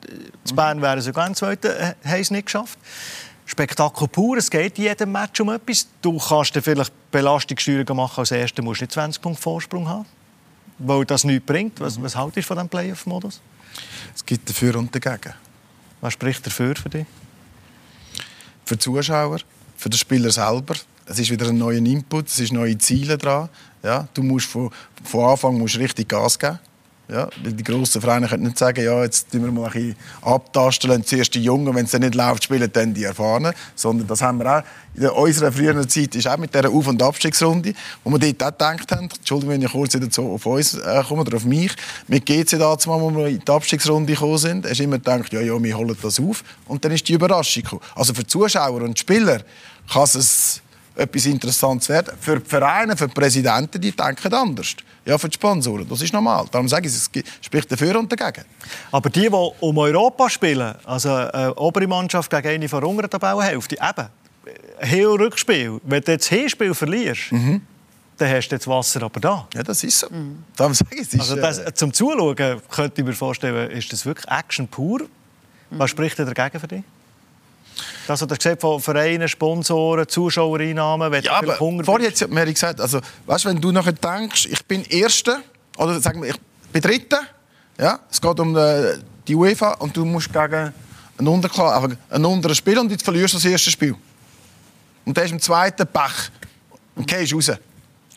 [0.49, 2.77] In Bern wären sogar ein Zweiter, äh, haben es nicht geschafft.
[3.45, 5.87] Spektakel pur, es geht in jedem Match um etwas.
[6.01, 10.05] Du kannst dir vielleicht Belastungssteuerung machen als Erster, musst nicht 20 Punkte Vorsprung haben,
[10.79, 11.79] weil das nichts bringt.
[11.79, 13.39] Was, was haltest du von diesem Playoff-Modus?
[14.13, 15.33] Es gibt dafür und dagegen.
[16.01, 17.05] Was spricht dafür für dich?
[18.65, 19.39] Für die Zuschauer,
[19.75, 20.75] für den Spieler selber.
[21.05, 23.49] Es ist wieder ein neuer Input, es sind neue Ziele dran.
[23.83, 24.71] Ja, du musst von,
[25.03, 26.59] von Anfang musst richtig Gas geben.
[27.07, 31.05] Ja, die grossen Vereine können nicht sagen, ja, jetzt tun wir mal ein abtasten, lassen
[31.05, 33.53] zuerst die Jungen, wenn es nicht läuft, spielen dann die Erfahrenen.
[33.75, 34.63] Sondern das haben wir auch
[34.95, 38.51] in unserer früheren Zeit, ist auch mit dieser Auf- und Abstiegsrunde, wo wir dort auch
[38.51, 41.75] gedacht haben, Entschuldigung, wenn ich kurz wieder so auf uns äh, komme oder auf mich,
[42.07, 45.41] mit GC damals, wo wir in die Abstiegsrunde gekommen sind, hast du immer gedacht, ja,
[45.41, 46.43] ja, wir holen das auf.
[46.67, 47.81] Und dann ist die Überraschung gekommen.
[47.93, 49.41] Also für die Zuschauer und Spieler
[49.91, 50.61] kann es
[50.95, 52.13] etwas Interessantes werden.
[52.19, 54.75] Für die Vereine, für die Präsidenten, die denken anders.
[55.05, 56.45] Ja, für die Sponsoren, das ist normal.
[56.51, 57.09] Darum sage ich, es
[57.41, 58.45] spricht dafür und dagegen.
[58.91, 63.09] Aber die, die um Europa spielen, also eine obere Mannschaft gegen eine von der unteren
[63.09, 64.07] Tabellenhälfte, eben,
[64.79, 67.31] Heel-Rückspiel, wenn du jetzt Hinspiel verlierst,
[68.17, 69.47] dann hast du jetzt Wasser aber da.
[69.53, 70.07] Ja, das ist so.
[70.55, 73.91] Darum sage ich, es ist, also das, äh, zum Zuschauen könnte ich mir vorstellen, ist
[73.91, 75.01] das wirklich Action pur.
[75.71, 76.83] Was spricht denn dagegen für dich?
[78.07, 82.29] Das, was du gesagt von Vereinen, Sponsoren, Zuschauereinnahmen, wenn Ja, du aber Hunger vorher hat
[82.29, 85.41] Mary gesagt, also, weißt, wenn du nachher denkst, ich bin Erster,
[85.77, 86.39] oder sagen wir, ich
[86.71, 87.21] bin Dritter,
[87.79, 88.97] ja, es geht um äh,
[89.27, 90.73] die UEFA und du musst gegen
[91.17, 93.95] einen, Unterkla einfach einen unteren Spieler und jetzt verlierst du das erste Spiel.
[95.05, 96.31] Und dann ist im zweiten Pech
[96.95, 97.51] und gehst raus.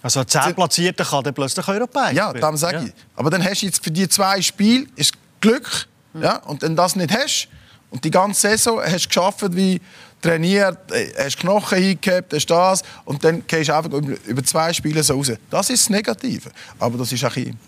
[0.01, 2.83] Also ein 10 Platzierter kann dann plötzlich Europäisch Ja, darum sage Ja.
[2.85, 2.93] ich.
[3.17, 6.83] Aber dann hast du jetzt für die zwei Spiele ist Glück, ja, und wenn du
[6.83, 7.49] das nicht hast
[7.91, 9.81] und die ganze Saison hast du geschafft, wie
[10.21, 15.03] trainiert, äh, hast Knochen hingehabt, hast das und dann gehst du einfach über, zwei Spiele
[15.03, 15.33] so raus.
[15.51, 16.51] Das ist das Negative.
[16.79, 17.59] Aber das ist auch ein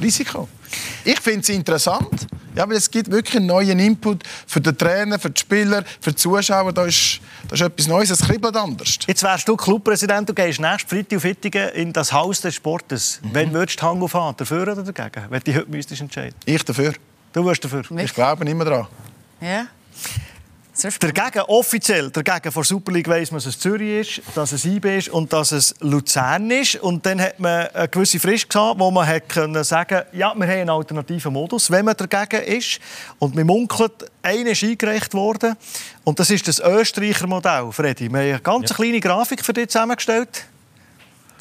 [0.00, 0.48] Risiko.
[1.04, 5.18] Ich finde es interessant, ja, weil es gibt wirklich einen neuen Input für den Trainer,
[5.18, 6.72] für die Spieler, für die Zuschauer.
[6.72, 8.98] Da ist, da ist etwas Neues, es kribbelt anders.
[9.06, 13.20] Jetzt wärst du Clubpräsident und gehst nächsten Freitag auf Ittingen in das Haus des Sportes.
[13.22, 13.28] Mhm.
[13.34, 14.36] Wenn würdest du Hang aufhaben?
[14.36, 15.26] Dafür oder dagegen?
[15.28, 16.94] Wenn du dich heute müsstest entscheiden Ich dafür.
[17.32, 17.82] Du wirst dafür?
[17.98, 18.86] Ich glaube immer daran.
[19.42, 19.66] Ja.
[21.00, 24.98] Dagegen, offiziell, dagegen vor Super League weiss man, dass es Zürich ist, dass es IB
[24.98, 26.76] ist und dass es Luzern ist.
[26.76, 30.46] Und dann hat man eine gewisse Frist gehabt, wo man hat können sagen ja, wir
[30.46, 32.80] haben einen alternativen Modus, wenn man dagegen ist.
[33.18, 35.56] Und man munkelt, einer ist eingereicht worden.
[36.04, 38.10] Und das ist das Österreicher Modell, Freddy.
[38.10, 40.46] Wir haben eine ganz kleine Grafik für dich zusammengestellt.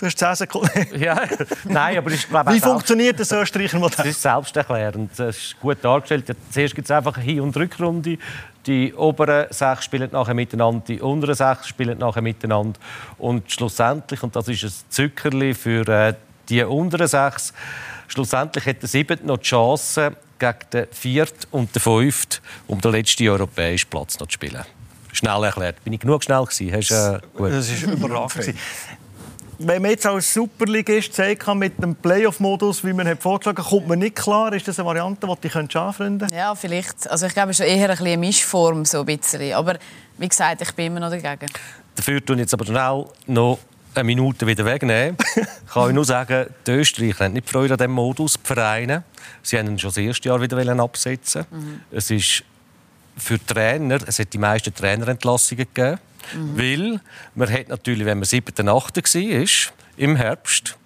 [0.01, 0.87] Du hast 10 Sekunden.
[0.99, 1.21] Ja,
[1.63, 3.97] nein, aber ich glaube Wie funktioniert das Österreicher Modell?
[3.97, 5.11] Das ist selbsterklärend.
[5.15, 6.25] Das ist gut dargestellt.
[6.49, 8.17] Zuerst gibt es einfach eine Hin- und Rückrunde.
[8.65, 12.79] Die oberen sechs spielen nachher miteinander, die unteren sechs spielen nachher miteinander.
[13.19, 16.15] Und schlussendlich, und das ist ein Zückerli für äh,
[16.49, 17.53] die unteren sechs,
[18.07, 22.91] schlussendlich hat der Siebte noch die Chance, gegen den Vierten und den Fünften um den
[22.91, 24.63] letzten europäischen Platz noch zu spielen.
[25.11, 25.83] Schnell erklärt.
[25.83, 26.73] Bin ich genug schnell gewesen?
[26.73, 27.51] Hast, äh, gut.
[27.51, 28.55] Das ist überragend.
[29.67, 33.69] Wenn man jetzt als Superligist zeigen kann mit dem Playoff-Modus, wie man hat vorgeschlagen hat,
[33.69, 34.51] kommt man nicht klar.
[34.53, 36.33] Ist das eine Variante, die du dich anfreunden könntest?
[36.33, 37.09] Ja, vielleicht.
[37.09, 39.53] Also ich glaube, es ist eher ein bisschen eine Mischform, so ein bisschen.
[39.53, 39.77] Aber
[40.17, 41.51] wie gesagt, ich bin immer noch dagegen.
[41.95, 43.59] Dafür tun jetzt aber schnell noch
[43.93, 45.17] eine Minute wieder wegnehmen.
[45.71, 49.03] Ich kann euch nur sagen, die Österreicher haben nicht Freude an diesem Modus, die Vereine.
[49.41, 51.45] Sie haben ihn schon das erste Jahr wieder absetzen
[51.91, 52.43] Es ist
[53.15, 55.99] für die Trainer, es hat die meisten Trainerentlassungen gegeben.
[56.55, 56.99] Weil
[57.35, 58.67] man hat natürlich, wenn man 7.
[58.67, 58.97] 8.
[58.97, 60.77] war, im Herbst,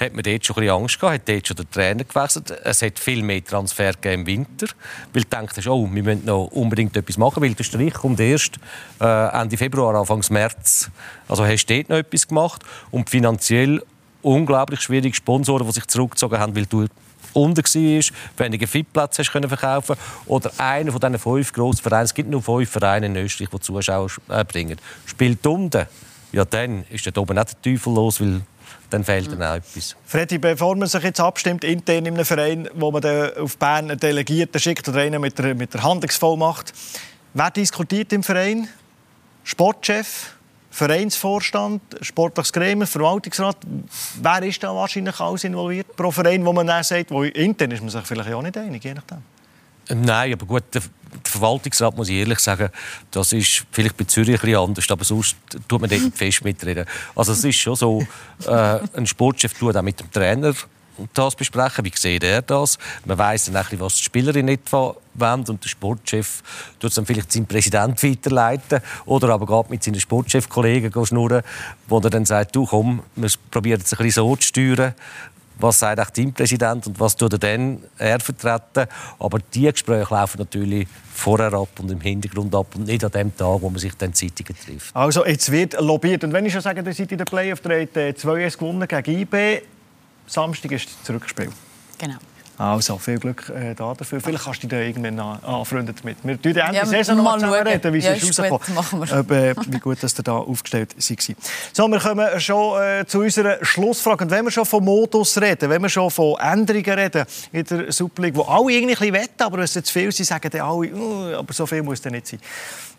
[0.00, 2.50] hat man dort schon ein bisschen Angst gehabt, hat dort schon den Trainer gewechselt.
[2.64, 4.66] Es hat viel mehr Transfer gegeben im Winter,
[5.12, 8.56] weil du denkst, oh, wir müssen noch unbedingt etwas machen, weil der Strich kommt erst
[9.00, 10.90] äh, Ende Februar, Anfang März.
[11.28, 13.82] Also hast du dort noch etwas gemacht und finanziell
[14.22, 16.86] unglaublich schwierige Sponsoren, die sich zurückgezogen haben, weil du
[17.32, 22.30] unten warst, weniger Fitplätze können verkaufen oder einer von diesen fünf grossen Vereinen, es gibt
[22.30, 25.86] nur fünf Vereine in Österreich, die Zuschauer äh, bringen, spielt unten,
[26.32, 28.42] ja dann ist dort oben nicht der Teufel los, weil
[28.90, 29.96] dann fehlt dann auch etwas.
[30.04, 33.90] Freddy, bevor man sich jetzt abstimmt, intern in einem Verein, wo man dann auf Bern
[33.90, 36.72] einen Delegierten schickt oder einen mit der, mit der Handlungsvollmacht,
[37.34, 38.68] wer diskutiert im Verein?
[39.44, 40.34] Sportchef?
[40.70, 43.56] Vereinsvorstand, sportliches Gremium, Verwaltungsrat,
[44.22, 47.80] wer ist da wahrscheinlich alles involviert pro Verein, wo man dann sagt, wo intern ist
[47.80, 49.18] man sich vielleicht auch nicht einig, je nachdem.
[49.88, 50.82] Nein, aber gut, der,
[51.24, 52.70] Verwaltungsrat, muss ich ehrlich sagen,
[53.10, 55.36] das ist vielleicht bei Zürich ein anders, aber sonst
[55.68, 56.86] tut man dort fest mitreden.
[57.14, 58.06] Also es ist schon so,
[58.46, 60.54] äh, ein Sportchef tut auch mit dem Trainer
[61.14, 62.78] das besprechen, wie sieht er das.
[63.04, 64.94] Man weiss dann auch, was die Spielerin nicht wollen
[65.48, 66.42] und der Sportchef
[66.78, 71.42] tut dann vielleicht seinen Präsident weiterleiten oder aber geht mit seinen Sportchefkollegen schnurren,
[71.88, 74.94] wo er dann sagt, du komm, wir probieren es ein bisschen so zu steuern
[75.62, 78.86] was sagt auch Teampräsident und was tut er dann er vertreten.
[79.18, 83.36] Aber die Gespräche laufen natürlich vorher ab und im Hintergrund ab und nicht an dem
[83.36, 84.94] Tag, wo man sich dann Zeitungen trifft.
[84.96, 87.96] Also jetzt wird lobbyiert und wenn ich schon sage, ihr seid in der Playoff, habt
[87.96, 89.62] 2-1 gewonnen gegen IB,
[90.30, 91.50] Samstag ist das Zurückspiel.
[91.98, 92.18] Genau.
[92.60, 94.20] Also, viel Glück äh, da dafür.
[94.20, 96.18] Vielleicht kannst du dich da irgendwann anfreunden damit.
[96.22, 97.66] Wir reden Ende Ja, Saison noch mal schauen.
[97.66, 99.08] reden, wie Ja, es ist rausgekommen.
[99.18, 101.34] Ob, äh, wie gut dass ihr da aufgestellt war.
[101.72, 104.24] So, wir kommen schon äh, zu unserer Schlussfrage.
[104.24, 107.90] Und wenn wir schon von Modus reden, wenn wir schon von Änderungen reden in der
[107.92, 110.60] Super League, wo alle irgendwie ein bisschen wetten, aber es zu viel sind, sagen dann
[110.60, 112.40] alle, «Uh, aber so viel muss es nicht sein.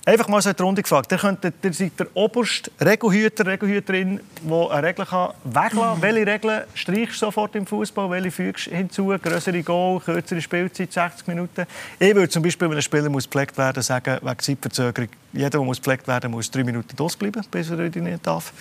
[0.03, 1.11] Einfach mal so in die Runde gefragt.
[1.11, 6.01] Ihr, könnt, ihr seid der oberste Regelhüter, Regelhüterin, der eine Regel kann weglassen kann.
[6.01, 8.09] Welche Regeln streichst du sofort im Fußball?
[8.09, 9.15] Welche fügst du hinzu?
[9.21, 11.65] Größere Goal, kürzere Spielzeit, 60 Minuten?
[11.99, 15.49] Ich würde zum Beispiel, wenn ein Spieler muss gepflegt werden muss, sagen, wegen Zeitverzögerung, jeder,
[15.49, 18.53] der muss gepflegt werden muss, drei Minuten ausbleiben, bis er nicht darf.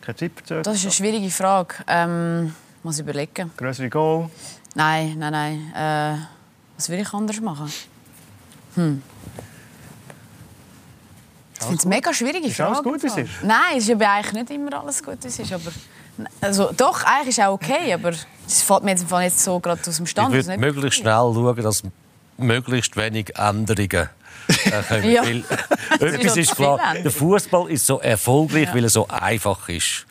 [0.00, 0.62] Keine Zeitverzögerung.
[0.64, 1.74] Das ist eine schwierige Frage.
[1.86, 3.50] Ähm, muss ich überlegen.
[3.56, 4.28] Größere Goal.
[4.74, 6.16] Nein, nein, nein.
[6.16, 6.24] Äh,
[6.76, 7.72] was will ich anders machen?
[8.74, 9.02] Hm.
[11.54, 12.70] Ich finde es eine mega schwierige Ist Frage.
[12.72, 13.42] alles gut, wie es ist?
[13.42, 15.52] Nein, es ist eigentlich nicht immer alles gut, wie es ist.
[15.52, 15.70] Aber,
[16.40, 18.10] also, doch, eigentlich ist es auch okay, aber
[18.46, 20.28] es fällt mir jetzt nicht so gerade aus dem Ich Stand.
[20.28, 21.82] würde ist nicht möglichst schnell schauen, dass
[22.36, 24.08] möglichst wenig Änderungen
[24.48, 25.04] äh, kommen.
[25.10, 25.22] Ja.
[25.24, 25.44] Weil,
[26.14, 30.06] etwas ist klar, der Fußball ist so erfolgreich, weil er so einfach ist.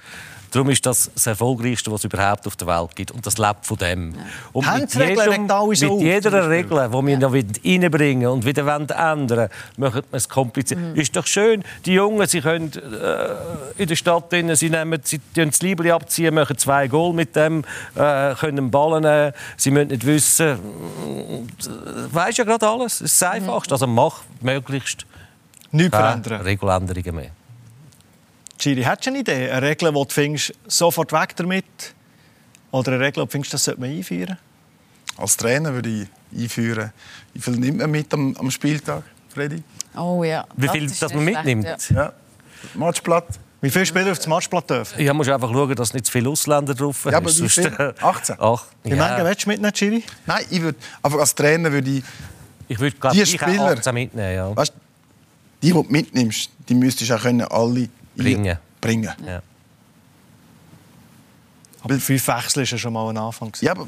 [0.54, 3.10] Darum ist das das Erfolgreichste, was es überhaupt auf der Welt gibt.
[3.10, 4.14] Und das lebt von dem.
[4.52, 6.48] Und mit, jedem, mit jeder.
[6.48, 10.80] Regel, die wir noch wieder reinbringen und wieder wollen ändern machen wir es kompliziert.
[10.80, 10.96] Mhm.
[10.96, 15.20] Ist doch schön, die Jungen, sie können äh, in der Stadt drinnen, sie nehmen sie
[15.34, 17.64] das Liebling abziehen, machen zwei Goal mit dem,
[17.96, 20.60] äh, können den Ball nehmen, sie müssen nicht wissen,
[22.12, 23.00] weiß ja gerade alles.
[23.00, 23.74] Das ist das Einfachste.
[23.74, 25.08] Also mach möglichst
[25.72, 26.42] Nichts verändern.
[26.42, 27.32] Regeländerungen mehr.
[28.58, 29.50] Giri, hättest du eine Idee?
[29.50, 31.66] Eine Regel, die du findest, sofort weg damit?
[32.72, 34.38] Oder eine Regel, die du findest, das sollte man einführen?
[35.18, 36.08] Als Trainer würde ich
[36.44, 36.92] einführen.
[37.34, 39.64] Wie viel nimmt man mit am, am Spieltag, Freddy?
[39.96, 40.46] Oh ja.
[40.56, 41.90] Wie viel das nicht man schlecht, mitnimmt?
[41.90, 41.96] ja.
[41.96, 42.14] Ja.
[42.76, 43.28] Matchblatt.
[43.62, 45.02] Wie viele Spieler auf das Matchblatt dürfen?
[45.02, 47.38] Ja, musst einfach schauen, dass nicht zu viele Ausländer drauf Ja, aber ist.
[47.38, 47.66] Sonst, viel?
[47.68, 48.36] äh, 18?
[48.40, 49.16] Ach, Wie ja.
[49.16, 50.04] viele willst du mitnehmen, Giri?
[50.26, 52.04] Nein, ich würde, einfach als Trainer würde ich,
[52.68, 54.36] Ich würde, glaube Die Spieler- 18 mitnehmen.
[54.36, 54.56] Ja.
[54.56, 54.74] weißt,
[55.62, 58.58] die, die du mitnimmst, die müsstest du auch können alle Bringen.
[58.82, 59.14] bringen.
[59.26, 59.42] Ja.
[61.84, 63.52] Aber fünf Wechsel ist ja schon mal ein Anfang.
[63.52, 63.66] gewesen.
[63.66, 63.88] Ja, aber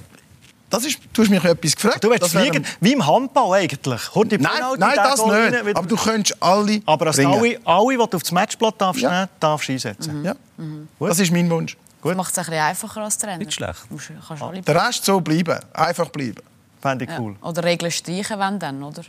[0.69, 2.03] das ist, du hast mich etwas gefragt.
[2.03, 4.13] Du willst fliegen, wie im Handball eigentlich.
[4.13, 5.55] Holt die Nein, Penalty, nein, das Goal nicht.
[5.59, 8.81] rein, wieder- Aber du könntest alle Aber dass alle, alle, die du auf das Matchblatt
[8.81, 9.11] darfst, Ja.
[9.11, 10.25] nehmen, darfst du einsetzen.
[10.25, 10.35] Ja.
[10.99, 11.77] Das ist mein Wunsch.
[12.03, 13.37] Das macht es ein bisschen einfacher als Trainer.
[13.37, 13.79] Nicht schlecht.
[13.89, 15.59] Du musst- kannst alle Der Rest so bleiben.
[15.73, 16.41] Einfach bleiben.
[16.81, 17.19] Fände ich ja.
[17.19, 17.35] cool.
[17.41, 19.01] Oder Regeln streichen, wenn dann, oder?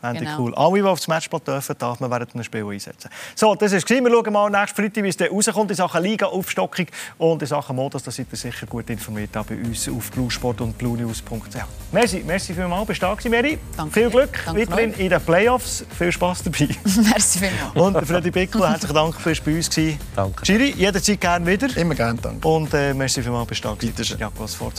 [0.00, 0.38] Fände ich Genau.
[0.42, 0.54] cool.
[0.54, 3.10] Alle, die auf das Matchblatt dürfen, darf man während einem Spiel einsetzen.
[3.34, 3.88] So, das war es.
[3.88, 6.86] Wir schauen mal nächsten Freitag, wie es dann rauskommt in Sachen Liga-Aufstockung
[7.18, 8.02] und in Sachen Modus.
[8.02, 11.56] Da seid ihr sicher gut informiert auch bei uns auf bluesport und bluenews.ch.
[11.92, 12.86] Merci, merci vielmals.
[12.86, 13.58] Bist du da Mary?
[13.76, 14.10] Danke Viel.
[14.10, 15.84] Glück Danke weiterhin in den Playoffs.
[15.96, 16.68] Viel Spass dabei.
[16.84, 17.74] Merci vielmals.
[17.74, 19.70] Und der Freddy Bickel, herzlichen Dank, bist bei uns.
[19.70, 19.98] gewesen.
[20.14, 20.42] Danke.
[20.42, 21.76] Giri, jederzeit gerne wieder.
[21.76, 22.46] Immer gerne, danke.
[22.46, 23.74] Und äh, merci vielmals, bist du da.
[23.74, 24.18] Bitte schön.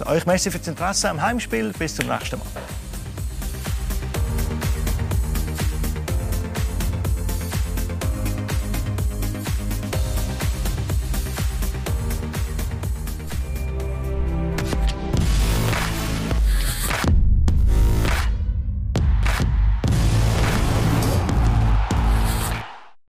[0.06, 1.74] Euch merci für das Interesse am Heimspiel.
[1.78, 2.48] Bis zum nächsten Mal.